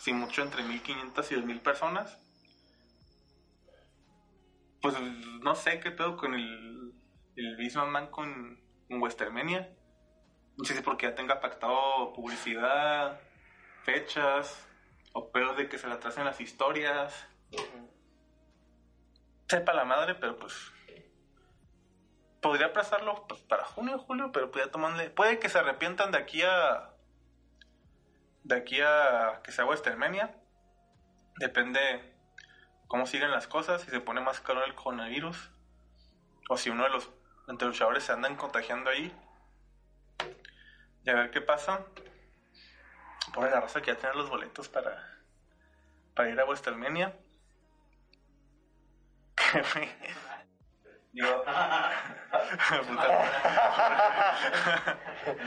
[0.02, 2.18] sin mucho entre 1500 y 2000 personas.
[4.80, 6.92] Pues no sé qué pedo con el,
[7.36, 9.72] el Vince McMahon con, con Westermania.
[10.58, 13.20] No sé si porque ya tenga pactado publicidad,
[13.84, 14.68] fechas,
[15.12, 17.24] o pedos de que se le atrasen las historias.
[17.52, 17.88] Ujú.
[19.48, 20.72] Sepa la madre, pero pues.
[22.40, 25.10] Podría aplazarlo pues, para junio o julio, pero podría tomarle.
[25.10, 26.91] Puede que se arrepientan de aquí a.
[28.44, 30.34] De aquí a que sea Westermania.
[31.36, 32.14] Depende
[32.88, 35.50] cómo siguen las cosas, si se pone más caro el coronavirus.
[36.48, 37.10] O si uno de los
[37.48, 39.14] entre luchadores se andan contagiando ahí.
[41.04, 41.86] Y a ver qué pasa.
[43.32, 45.20] Por la raza que ya tiene los boletos para,
[46.14, 47.16] para ir a Westermania.
[51.14, 51.44] Digo,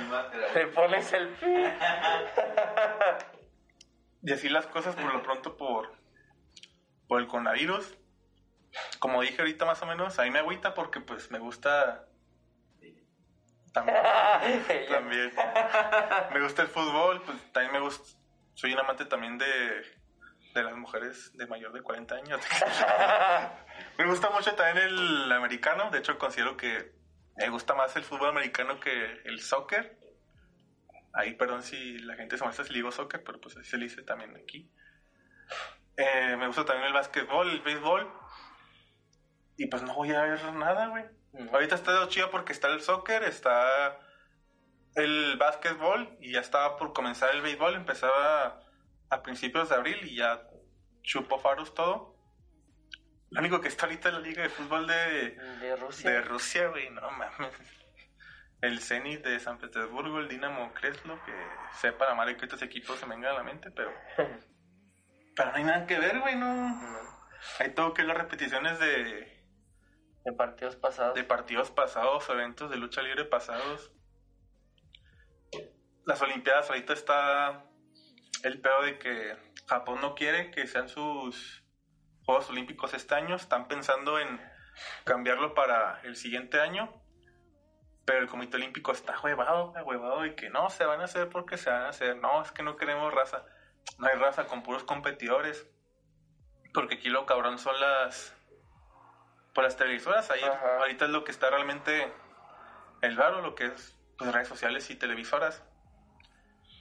[0.09, 0.53] máscara.
[0.53, 1.65] Te pones el pi.
[4.21, 5.95] y así las cosas por lo pronto por,
[7.07, 7.97] por el coronavirus.
[8.99, 12.07] Como dije ahorita más o menos, a mí me agüita porque pues me gusta
[13.73, 13.97] también,
[14.89, 15.33] también.
[16.31, 18.17] Me gusta el fútbol, pues también me gusta,
[18.53, 19.81] soy un amante también de,
[20.55, 22.41] de las mujeres de mayor de 40 años.
[23.97, 26.93] me gusta mucho también el americano, de hecho considero que
[27.35, 29.99] me gusta más el fútbol americano que el soccer.
[31.13, 33.77] Ahí, perdón si la gente se molesta si le digo soccer, pero pues así se
[33.77, 34.71] le dice también aquí.
[35.97, 38.11] Eh, me gusta también el básquetbol, el béisbol.
[39.57, 41.05] Y pues no voy a ver nada, güey.
[41.51, 43.99] Ahorita está chido porque está el soccer, está
[44.95, 47.75] el básquetbol y ya estaba por comenzar el béisbol.
[47.75, 48.64] Empezaba
[49.09, 50.41] a principios de abril y ya
[51.03, 52.15] chupó faros todo.
[53.31, 56.09] Lo único que está ahorita es la liga de fútbol de, De Rusia.
[56.09, 57.53] de Rusia, güey, no mames.
[58.61, 61.33] El Zenit de San Petersburgo, el Dinamo Kreslo, que
[61.73, 63.91] sepa la madre que estos equipos se me vengan a la mente, pero.
[65.35, 66.47] Pero no hay nada que ver, güey, no.
[66.55, 66.99] No.
[67.59, 69.43] Hay todo que las repeticiones de,
[70.23, 71.13] De partidos pasados.
[71.13, 73.91] de partidos pasados, eventos de lucha libre pasados.
[76.05, 77.65] Las Olimpiadas ahorita está
[78.43, 81.63] el pedo de que Japón no quiere que sean sus
[82.25, 83.35] Juegos Olímpicos este año.
[83.35, 84.39] Están pensando en
[85.03, 86.91] cambiarlo para el siguiente año.
[88.05, 91.57] Pero el Comité Olímpico está huevado, huevado y que no se van a hacer porque
[91.57, 92.17] se van a hacer.
[92.17, 93.45] No, es que no queremos raza.
[93.97, 95.67] No hay raza con puros competidores.
[96.73, 98.35] Porque aquí lo cabrón son las
[99.53, 100.29] por las televisoras.
[100.29, 100.79] Ahí Ajá.
[100.79, 102.13] ahorita es lo que está realmente
[103.01, 105.63] el varo, lo que es pues, redes sociales y televisoras.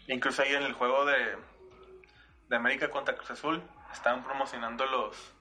[0.08, 1.36] Incluso ahí en el juego de,
[2.48, 3.62] de América contra Cruz Azul.
[3.92, 5.34] Estaban promocionando los,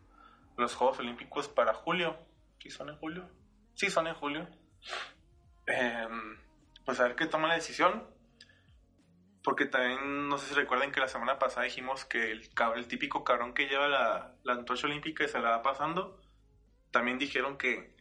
[0.58, 2.18] los Juegos Olímpicos para julio.
[2.60, 3.30] ¿Sí son en julio?
[3.74, 4.48] Sí, son en julio.
[5.66, 6.38] Em,
[6.86, 8.08] pues a ver qué toma la decisión.
[9.44, 13.26] Porque también, no sé si recuerdan que la semana pasada dijimos que el, el típico
[13.26, 16.22] cabrón que lleva la, la antorcha olímpica y se la va pasando,
[16.92, 17.94] también dijeron que,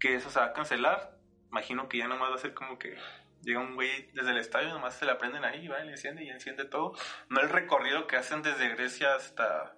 [0.00, 1.18] que eso se va a cancelar.
[1.50, 2.96] Imagino que ya nomás va a ser como que
[3.42, 6.24] llega un güey desde el estadio, nomás se la prenden ahí, va, y le enciende
[6.24, 6.94] y enciende todo.
[7.28, 9.76] No el recorrido que hacen desde Grecia hasta,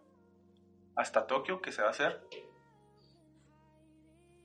[0.97, 2.23] hasta Tokio, que se va a hacer.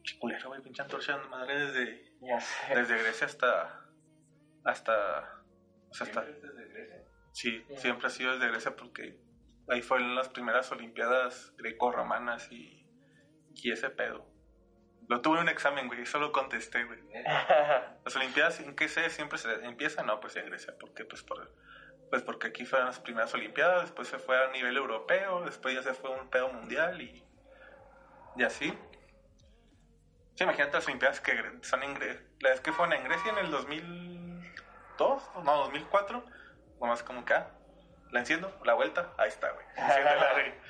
[0.04, 2.14] Qué culero, güey, pinche antorcha madre desde,
[2.74, 3.90] desde Grecia hasta.
[4.64, 5.44] hasta.
[5.90, 6.24] o sea, hasta.
[6.24, 7.04] ¿Siempre desde Grecia?
[7.32, 9.20] Sí, siempre ha sido desde Grecia porque
[9.68, 12.88] ahí fueron las primeras Olimpiadas greco-romanas y,
[13.54, 14.29] y ese pedo.
[15.10, 17.00] Lo tuve en un examen, güey, eso lo contesté, güey.
[18.06, 20.06] Las Olimpiadas, ¿en qué se siempre se empiezan?
[20.06, 21.52] No, pues en Grecia, porque pues por
[22.12, 25.84] pues porque aquí fueron las primeras Olimpiadas, después se fue a nivel europeo, después ya
[25.84, 27.24] se fue a un pedo mundial y
[28.36, 28.70] y así.
[30.36, 31.34] Sí, imagínate las Olimpiadas que
[31.64, 32.24] son en Grecia.
[32.40, 36.24] La vez que fueron en Grecia en el 2002, no, 2004,
[36.80, 37.52] nomás como que, ah,
[38.12, 39.66] la enciendo, la vuelta, ahí está, güey.
[39.76, 40.54] Enciéndela, güey.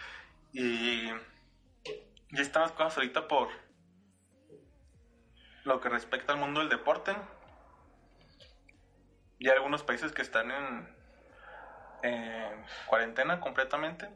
[0.52, 1.10] Y
[2.32, 3.50] ya están las cosas ahorita por
[5.70, 7.16] lo que respecta al mundo del deporte.
[9.40, 10.98] Hay algunos países que están en,
[12.04, 14.10] en cuarentena completamente.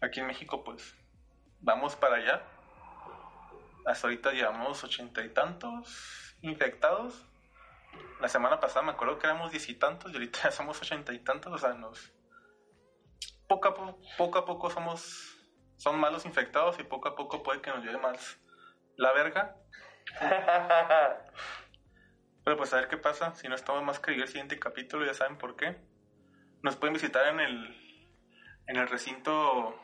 [0.00, 0.94] Aquí en México, pues,
[1.58, 2.42] vamos para allá.
[3.84, 7.26] Hasta ahorita llevamos ochenta y tantos infectados.
[8.20, 11.12] La semana pasada me acuerdo que éramos diez y tantos y ahorita ya somos ochenta
[11.12, 11.52] y tantos.
[11.52, 12.12] O sea, nos...
[13.48, 15.36] Poco a, po- poco a poco somos...
[15.76, 18.38] Son malos infectados y poco a poco puede que nos lleve más
[18.96, 19.56] la verga.
[22.44, 23.34] Pero pues a ver qué pasa.
[23.34, 25.76] Si no estamos más que el siguiente capítulo, ya saben por qué.
[26.62, 27.76] Nos pueden visitar en el
[28.66, 29.78] en el recinto.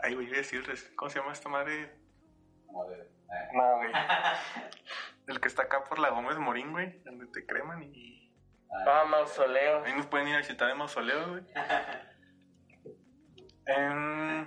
[0.00, 0.62] Ay, voy a decir,
[0.96, 1.98] ¿cómo se llama esta madre?
[2.70, 3.08] Madre.
[3.54, 3.90] No, güey.
[5.26, 8.30] El que está acá por la Gómez Morín, güey, donde te creman y.
[8.86, 9.82] Ah, mausoleo.
[9.84, 11.44] Ahí nos pueden ir a visitar en mausoleo, güey.
[13.66, 14.46] Em,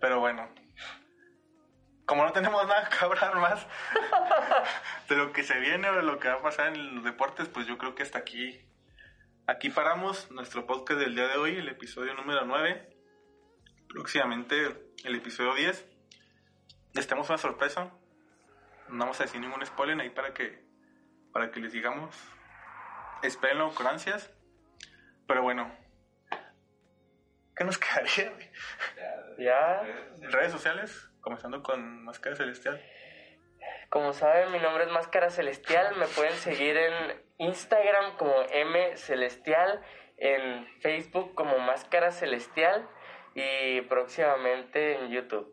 [0.00, 0.52] Pero bueno.
[2.06, 3.66] Como no tenemos nada que hablar más
[5.08, 7.48] de lo que se viene o de lo que va a pasar en los deportes,
[7.48, 8.64] pues yo creo que hasta aquí.
[9.48, 12.96] Aquí paramos nuestro podcast del día de hoy, el episodio número 9.
[13.88, 15.84] Próximamente el episodio 10.
[16.94, 17.92] Les tenemos una sorpresa.
[18.88, 20.64] No vamos a decir ningún spoiler ahí para que,
[21.32, 22.14] para que les digamos.
[23.22, 24.30] Espérenlo con ansias.
[25.26, 25.74] Pero bueno.
[27.56, 28.30] ¿Qué nos quedaría?
[28.30, 28.50] güey?
[29.38, 29.82] Ya,
[30.30, 32.80] Redes sociales, comenzando con Máscara Celestial.
[33.90, 35.96] como saben, mi nombre es Máscara Celestial.
[35.96, 39.82] Me pueden seguir en Instagram como M Celestial,
[40.18, 42.88] en Facebook como Máscara Celestial
[43.34, 45.52] y próximamente en YouTube.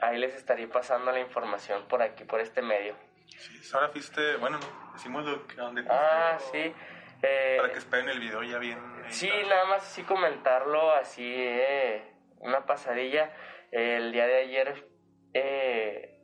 [0.00, 2.96] Ahí les estaré pasando la información por aquí, por este medio.
[3.26, 6.74] Sí, ahora fuiste, bueno, no, decimos lo que, donde Ah, fuiste, sí.
[7.22, 8.78] eh, Para que esperen el video ya bien.
[9.10, 12.02] Sí, nada más así comentarlo, así, eh,
[12.38, 13.30] una pasadilla.
[13.70, 14.86] El día de ayer,
[15.34, 16.18] eh,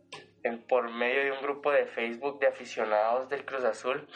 [0.69, 4.09] por medio de un grupo de Facebook de aficionados del Cruz Azul,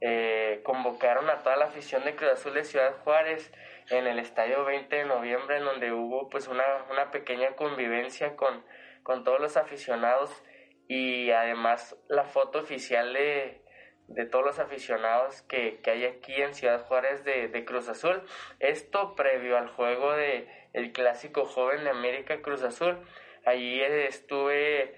[0.00, 3.52] eh, convocaron a toda la afición de Cruz Azul de Ciudad Juárez
[3.90, 8.64] en el estadio 20 de noviembre, en donde hubo pues una, una pequeña convivencia con,
[9.02, 10.30] con todos los aficionados
[10.86, 13.62] y además la foto oficial de,
[14.08, 18.22] de todos los aficionados que, que hay aquí en Ciudad Juárez de, de Cruz Azul.
[18.58, 22.98] Esto previo al juego de el clásico joven de América Cruz Azul.
[23.48, 24.94] Allí estuve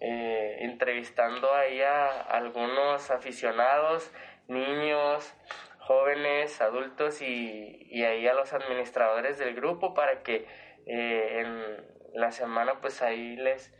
[0.00, 4.12] eh, entrevistando ahí a algunos aficionados,
[4.46, 5.34] niños,
[5.78, 10.46] jóvenes, adultos y, y ahí a los administradores del grupo para que
[10.86, 13.72] eh, en la semana pues ahí les,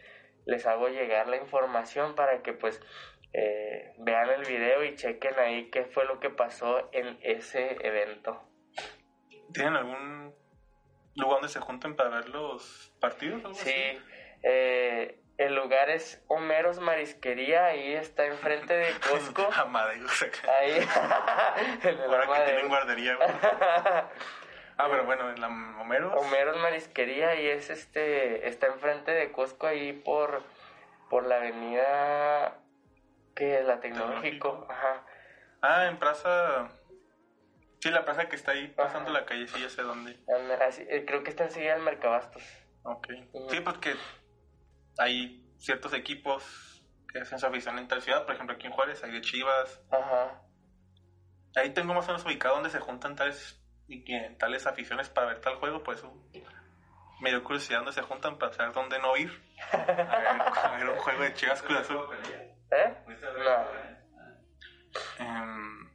[0.47, 2.81] les hago llegar la información para que pues
[3.35, 8.43] eh, vean el video y chequen ahí qué fue lo que pasó en ese evento.
[9.53, 10.35] ¿Tienen algún
[11.17, 13.45] lugar donde se junten para ver los partidos?
[13.45, 13.99] o algo Sí, así?
[14.45, 19.49] Eh, el lugar es Homeros Marisquería, ahí está enfrente de Costco.
[19.49, 20.71] Que- Ahí,
[21.83, 23.29] el ahora que tienen guardería, güey.
[24.77, 26.13] Ah, pero bueno, en la Homero.
[26.15, 30.43] Homeros Marisquería y es este está enfrente de Costco ahí por
[31.09, 32.59] por la avenida
[33.37, 34.67] que es la tecnológico, Tecnológico.
[34.73, 35.07] ajá.
[35.63, 36.71] Ah, en Plaza.
[37.81, 39.21] Sí, la plaza que está ahí pasando Ajá.
[39.21, 40.19] la calle, sí, ya sé dónde.
[40.89, 42.43] Eh, creo que está enseguida el Mercabastos.
[42.83, 43.07] Ok.
[43.51, 43.95] Sí, porque
[44.99, 48.25] hay ciertos equipos que hacen su afición en tal ciudad.
[48.25, 49.81] Por ejemplo, aquí en Juárez hay de Chivas.
[49.91, 50.43] Ajá.
[51.57, 55.29] Ahí tengo más o menos ubicado donde se juntan tales y que tales aficiones para
[55.29, 56.23] ver tal juego, pues uh,
[57.21, 59.31] me dio curiosidad dónde se juntan para saber dónde no ir.
[59.73, 62.07] A ver, a ver un juego de Chivas Cruz Azul.
[62.71, 62.95] ¿Eh?
[65.19, 65.91] Em,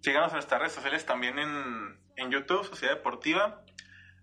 [0.00, 3.62] síganos en nuestras redes sociales también en, en YouTube, Sociedad Deportiva,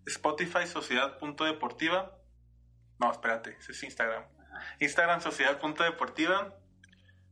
[0.05, 2.17] Spotify, Sociedad.deportiva.
[2.99, 4.25] No, espérate, ese es Instagram.
[4.79, 6.55] Instagram, Sociedad.deportiva.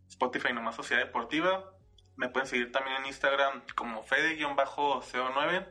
[0.07, 1.73] Spotify, nomás Sociedad Deportiva.
[2.15, 5.67] Me pueden seguir también en Instagram como Fede-CO9.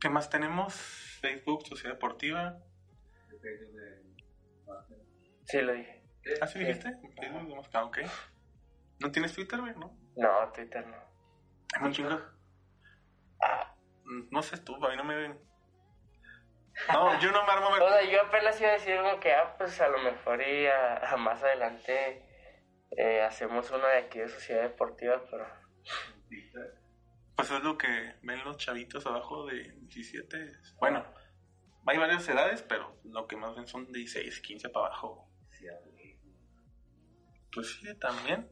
[0.00, 0.74] ¿Qué más tenemos?
[0.74, 2.58] Facebook, Sociedad Deportiva.
[5.44, 6.02] Sí, lo dije.
[6.40, 6.96] ¿Ah, sí dijiste?
[7.20, 7.98] Facebook, ah, ok.
[9.00, 9.74] ¿No tienes Twitter, güey?
[9.76, 9.96] ¿No?
[10.16, 10.96] No, Twitter no.
[11.74, 12.18] Hay un chingo.
[14.04, 15.49] Mm, No sé tú, a mí no me ven.
[16.92, 17.82] No, yo no me armo ver.
[17.82, 20.66] O sea, yo apenas iba a decir como que, ah, pues a lo mejor y
[20.66, 22.24] a, a más adelante
[22.96, 25.46] eh, hacemos una de aquí de Sociedad Deportiva, pero...
[26.28, 26.80] TikTok.
[27.36, 30.52] Pues es lo que ven los chavitos abajo de 17.
[30.78, 31.04] Bueno,
[31.86, 35.26] hay varias edades, pero lo que más ven son de 16, 15 para abajo.
[37.52, 38.48] Pues sí, también.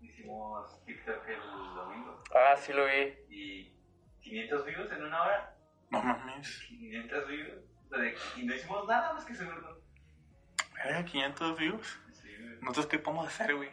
[0.00, 1.40] Hicimos TikTok el
[1.74, 2.22] domingo.
[2.34, 3.14] Ah, sí lo vi.
[3.30, 3.72] Y
[4.20, 5.56] 500 views en una hora.
[5.90, 6.62] No mames.
[6.68, 7.52] 500 views.
[7.86, 9.80] O sea, de- Y no hicimos nada más que subirlo.
[10.74, 12.00] Verga, 500 views.
[12.12, 12.58] Sí, güey.
[12.60, 13.70] ¿Nosotros qué podemos hacer, güey?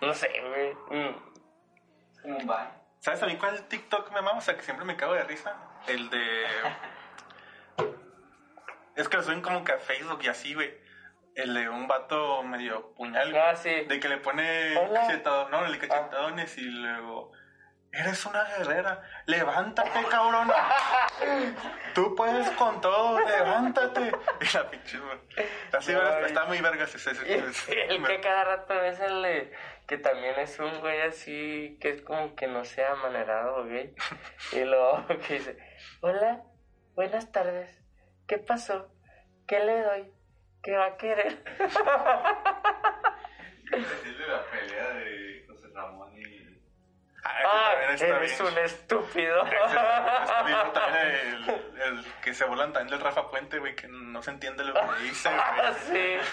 [0.00, 0.74] No sé, güey.
[1.00, 1.16] Mm.
[2.14, 2.52] Es como un.
[3.00, 4.38] ¿Sabes a mí cuál TikTok me mama?
[4.38, 5.56] O sea, que siempre me cago de risa.
[5.88, 6.44] El de.
[8.94, 10.70] Es que lo suben como que a Facebook y así, güey.
[11.34, 13.42] El de un vato medio puñal, güey.
[13.42, 13.70] Ah, sí.
[13.70, 17.32] De que le pone cachetado- no, le cachetadones y luego.
[17.92, 19.02] Eres una guerrera.
[19.26, 20.54] Levántate, cabrona.
[21.94, 23.20] Tú puedes con todo.
[23.20, 24.12] Levántate.
[24.40, 24.98] Y la pinche.
[25.72, 27.10] Así, No, está muy vergas ese.
[27.10, 29.52] ese- el que cada rato es el de,
[29.86, 33.94] que también es un güey así, que es como que no sea amanerado, güey.
[34.52, 35.58] Y luego que dice,
[36.00, 36.42] hola,
[36.94, 37.78] buenas tardes,
[38.26, 38.90] ¿qué pasó?
[39.46, 40.10] ¿Qué le doy?
[40.62, 41.44] ¿Qué va a querer?
[43.70, 46.22] Decirle la pelea de José Ramón y.
[47.44, 48.52] Ah, ese Ah, eres bien.
[48.52, 49.42] un estúpido.
[49.46, 53.88] Ese está bien, también el, el que se burlan también del Rafa Puente, güey, que
[53.88, 56.20] no se entiende lo que dice, Ah, güey.
[56.20, 56.28] sí.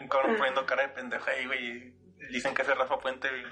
[0.00, 1.92] Un cabrón poniendo cara de pendejo ahí, güey.
[2.30, 3.44] Dicen que ese Rafa Puente, güey.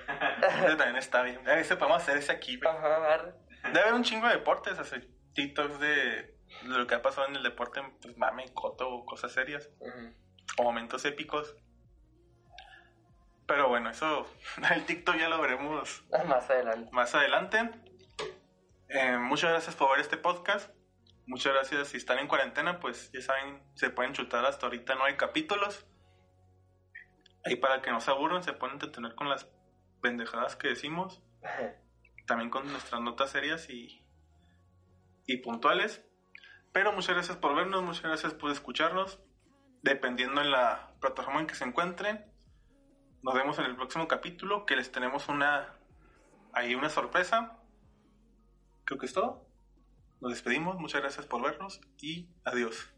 [0.64, 1.40] Ese también está bien.
[1.48, 2.70] Eh, Ese podemos hacer ese aquí, güey.
[2.74, 3.24] Ajá.
[3.64, 4.96] Debe haber un chingo de deportes, así,
[5.34, 6.34] TikToks de,
[6.64, 9.68] lo que ha pasado en el deporte, pues mame, coto o cosas serias,
[10.56, 11.54] o momentos épicos.
[13.50, 14.28] Pero bueno, eso,
[14.72, 16.88] el TikTok ya lo veremos Más adelante.
[16.92, 17.68] más adelante.
[18.88, 20.72] Eh, muchas gracias por ver este podcast.
[21.26, 21.88] Muchas gracias.
[21.88, 25.84] Si están en cuarentena, pues ya saben, se pueden chutar hasta ahorita, no hay capítulos.
[27.44, 29.50] Ahí para que no se aburran, se pueden entretener con las
[30.00, 31.20] pendejadas que decimos.
[32.28, 34.06] También con nuestras notas serias y,
[35.26, 36.06] y puntuales.
[36.70, 39.20] Pero muchas gracias por vernos, muchas gracias por escucharnos.
[39.82, 42.29] Dependiendo en la plataforma en que se encuentren.
[43.22, 45.76] Nos vemos en el próximo capítulo, que les tenemos una
[46.52, 47.58] ahí una sorpresa.
[48.84, 49.46] Creo que es todo.
[50.20, 52.90] Nos despedimos, muchas gracias por vernos y adiós.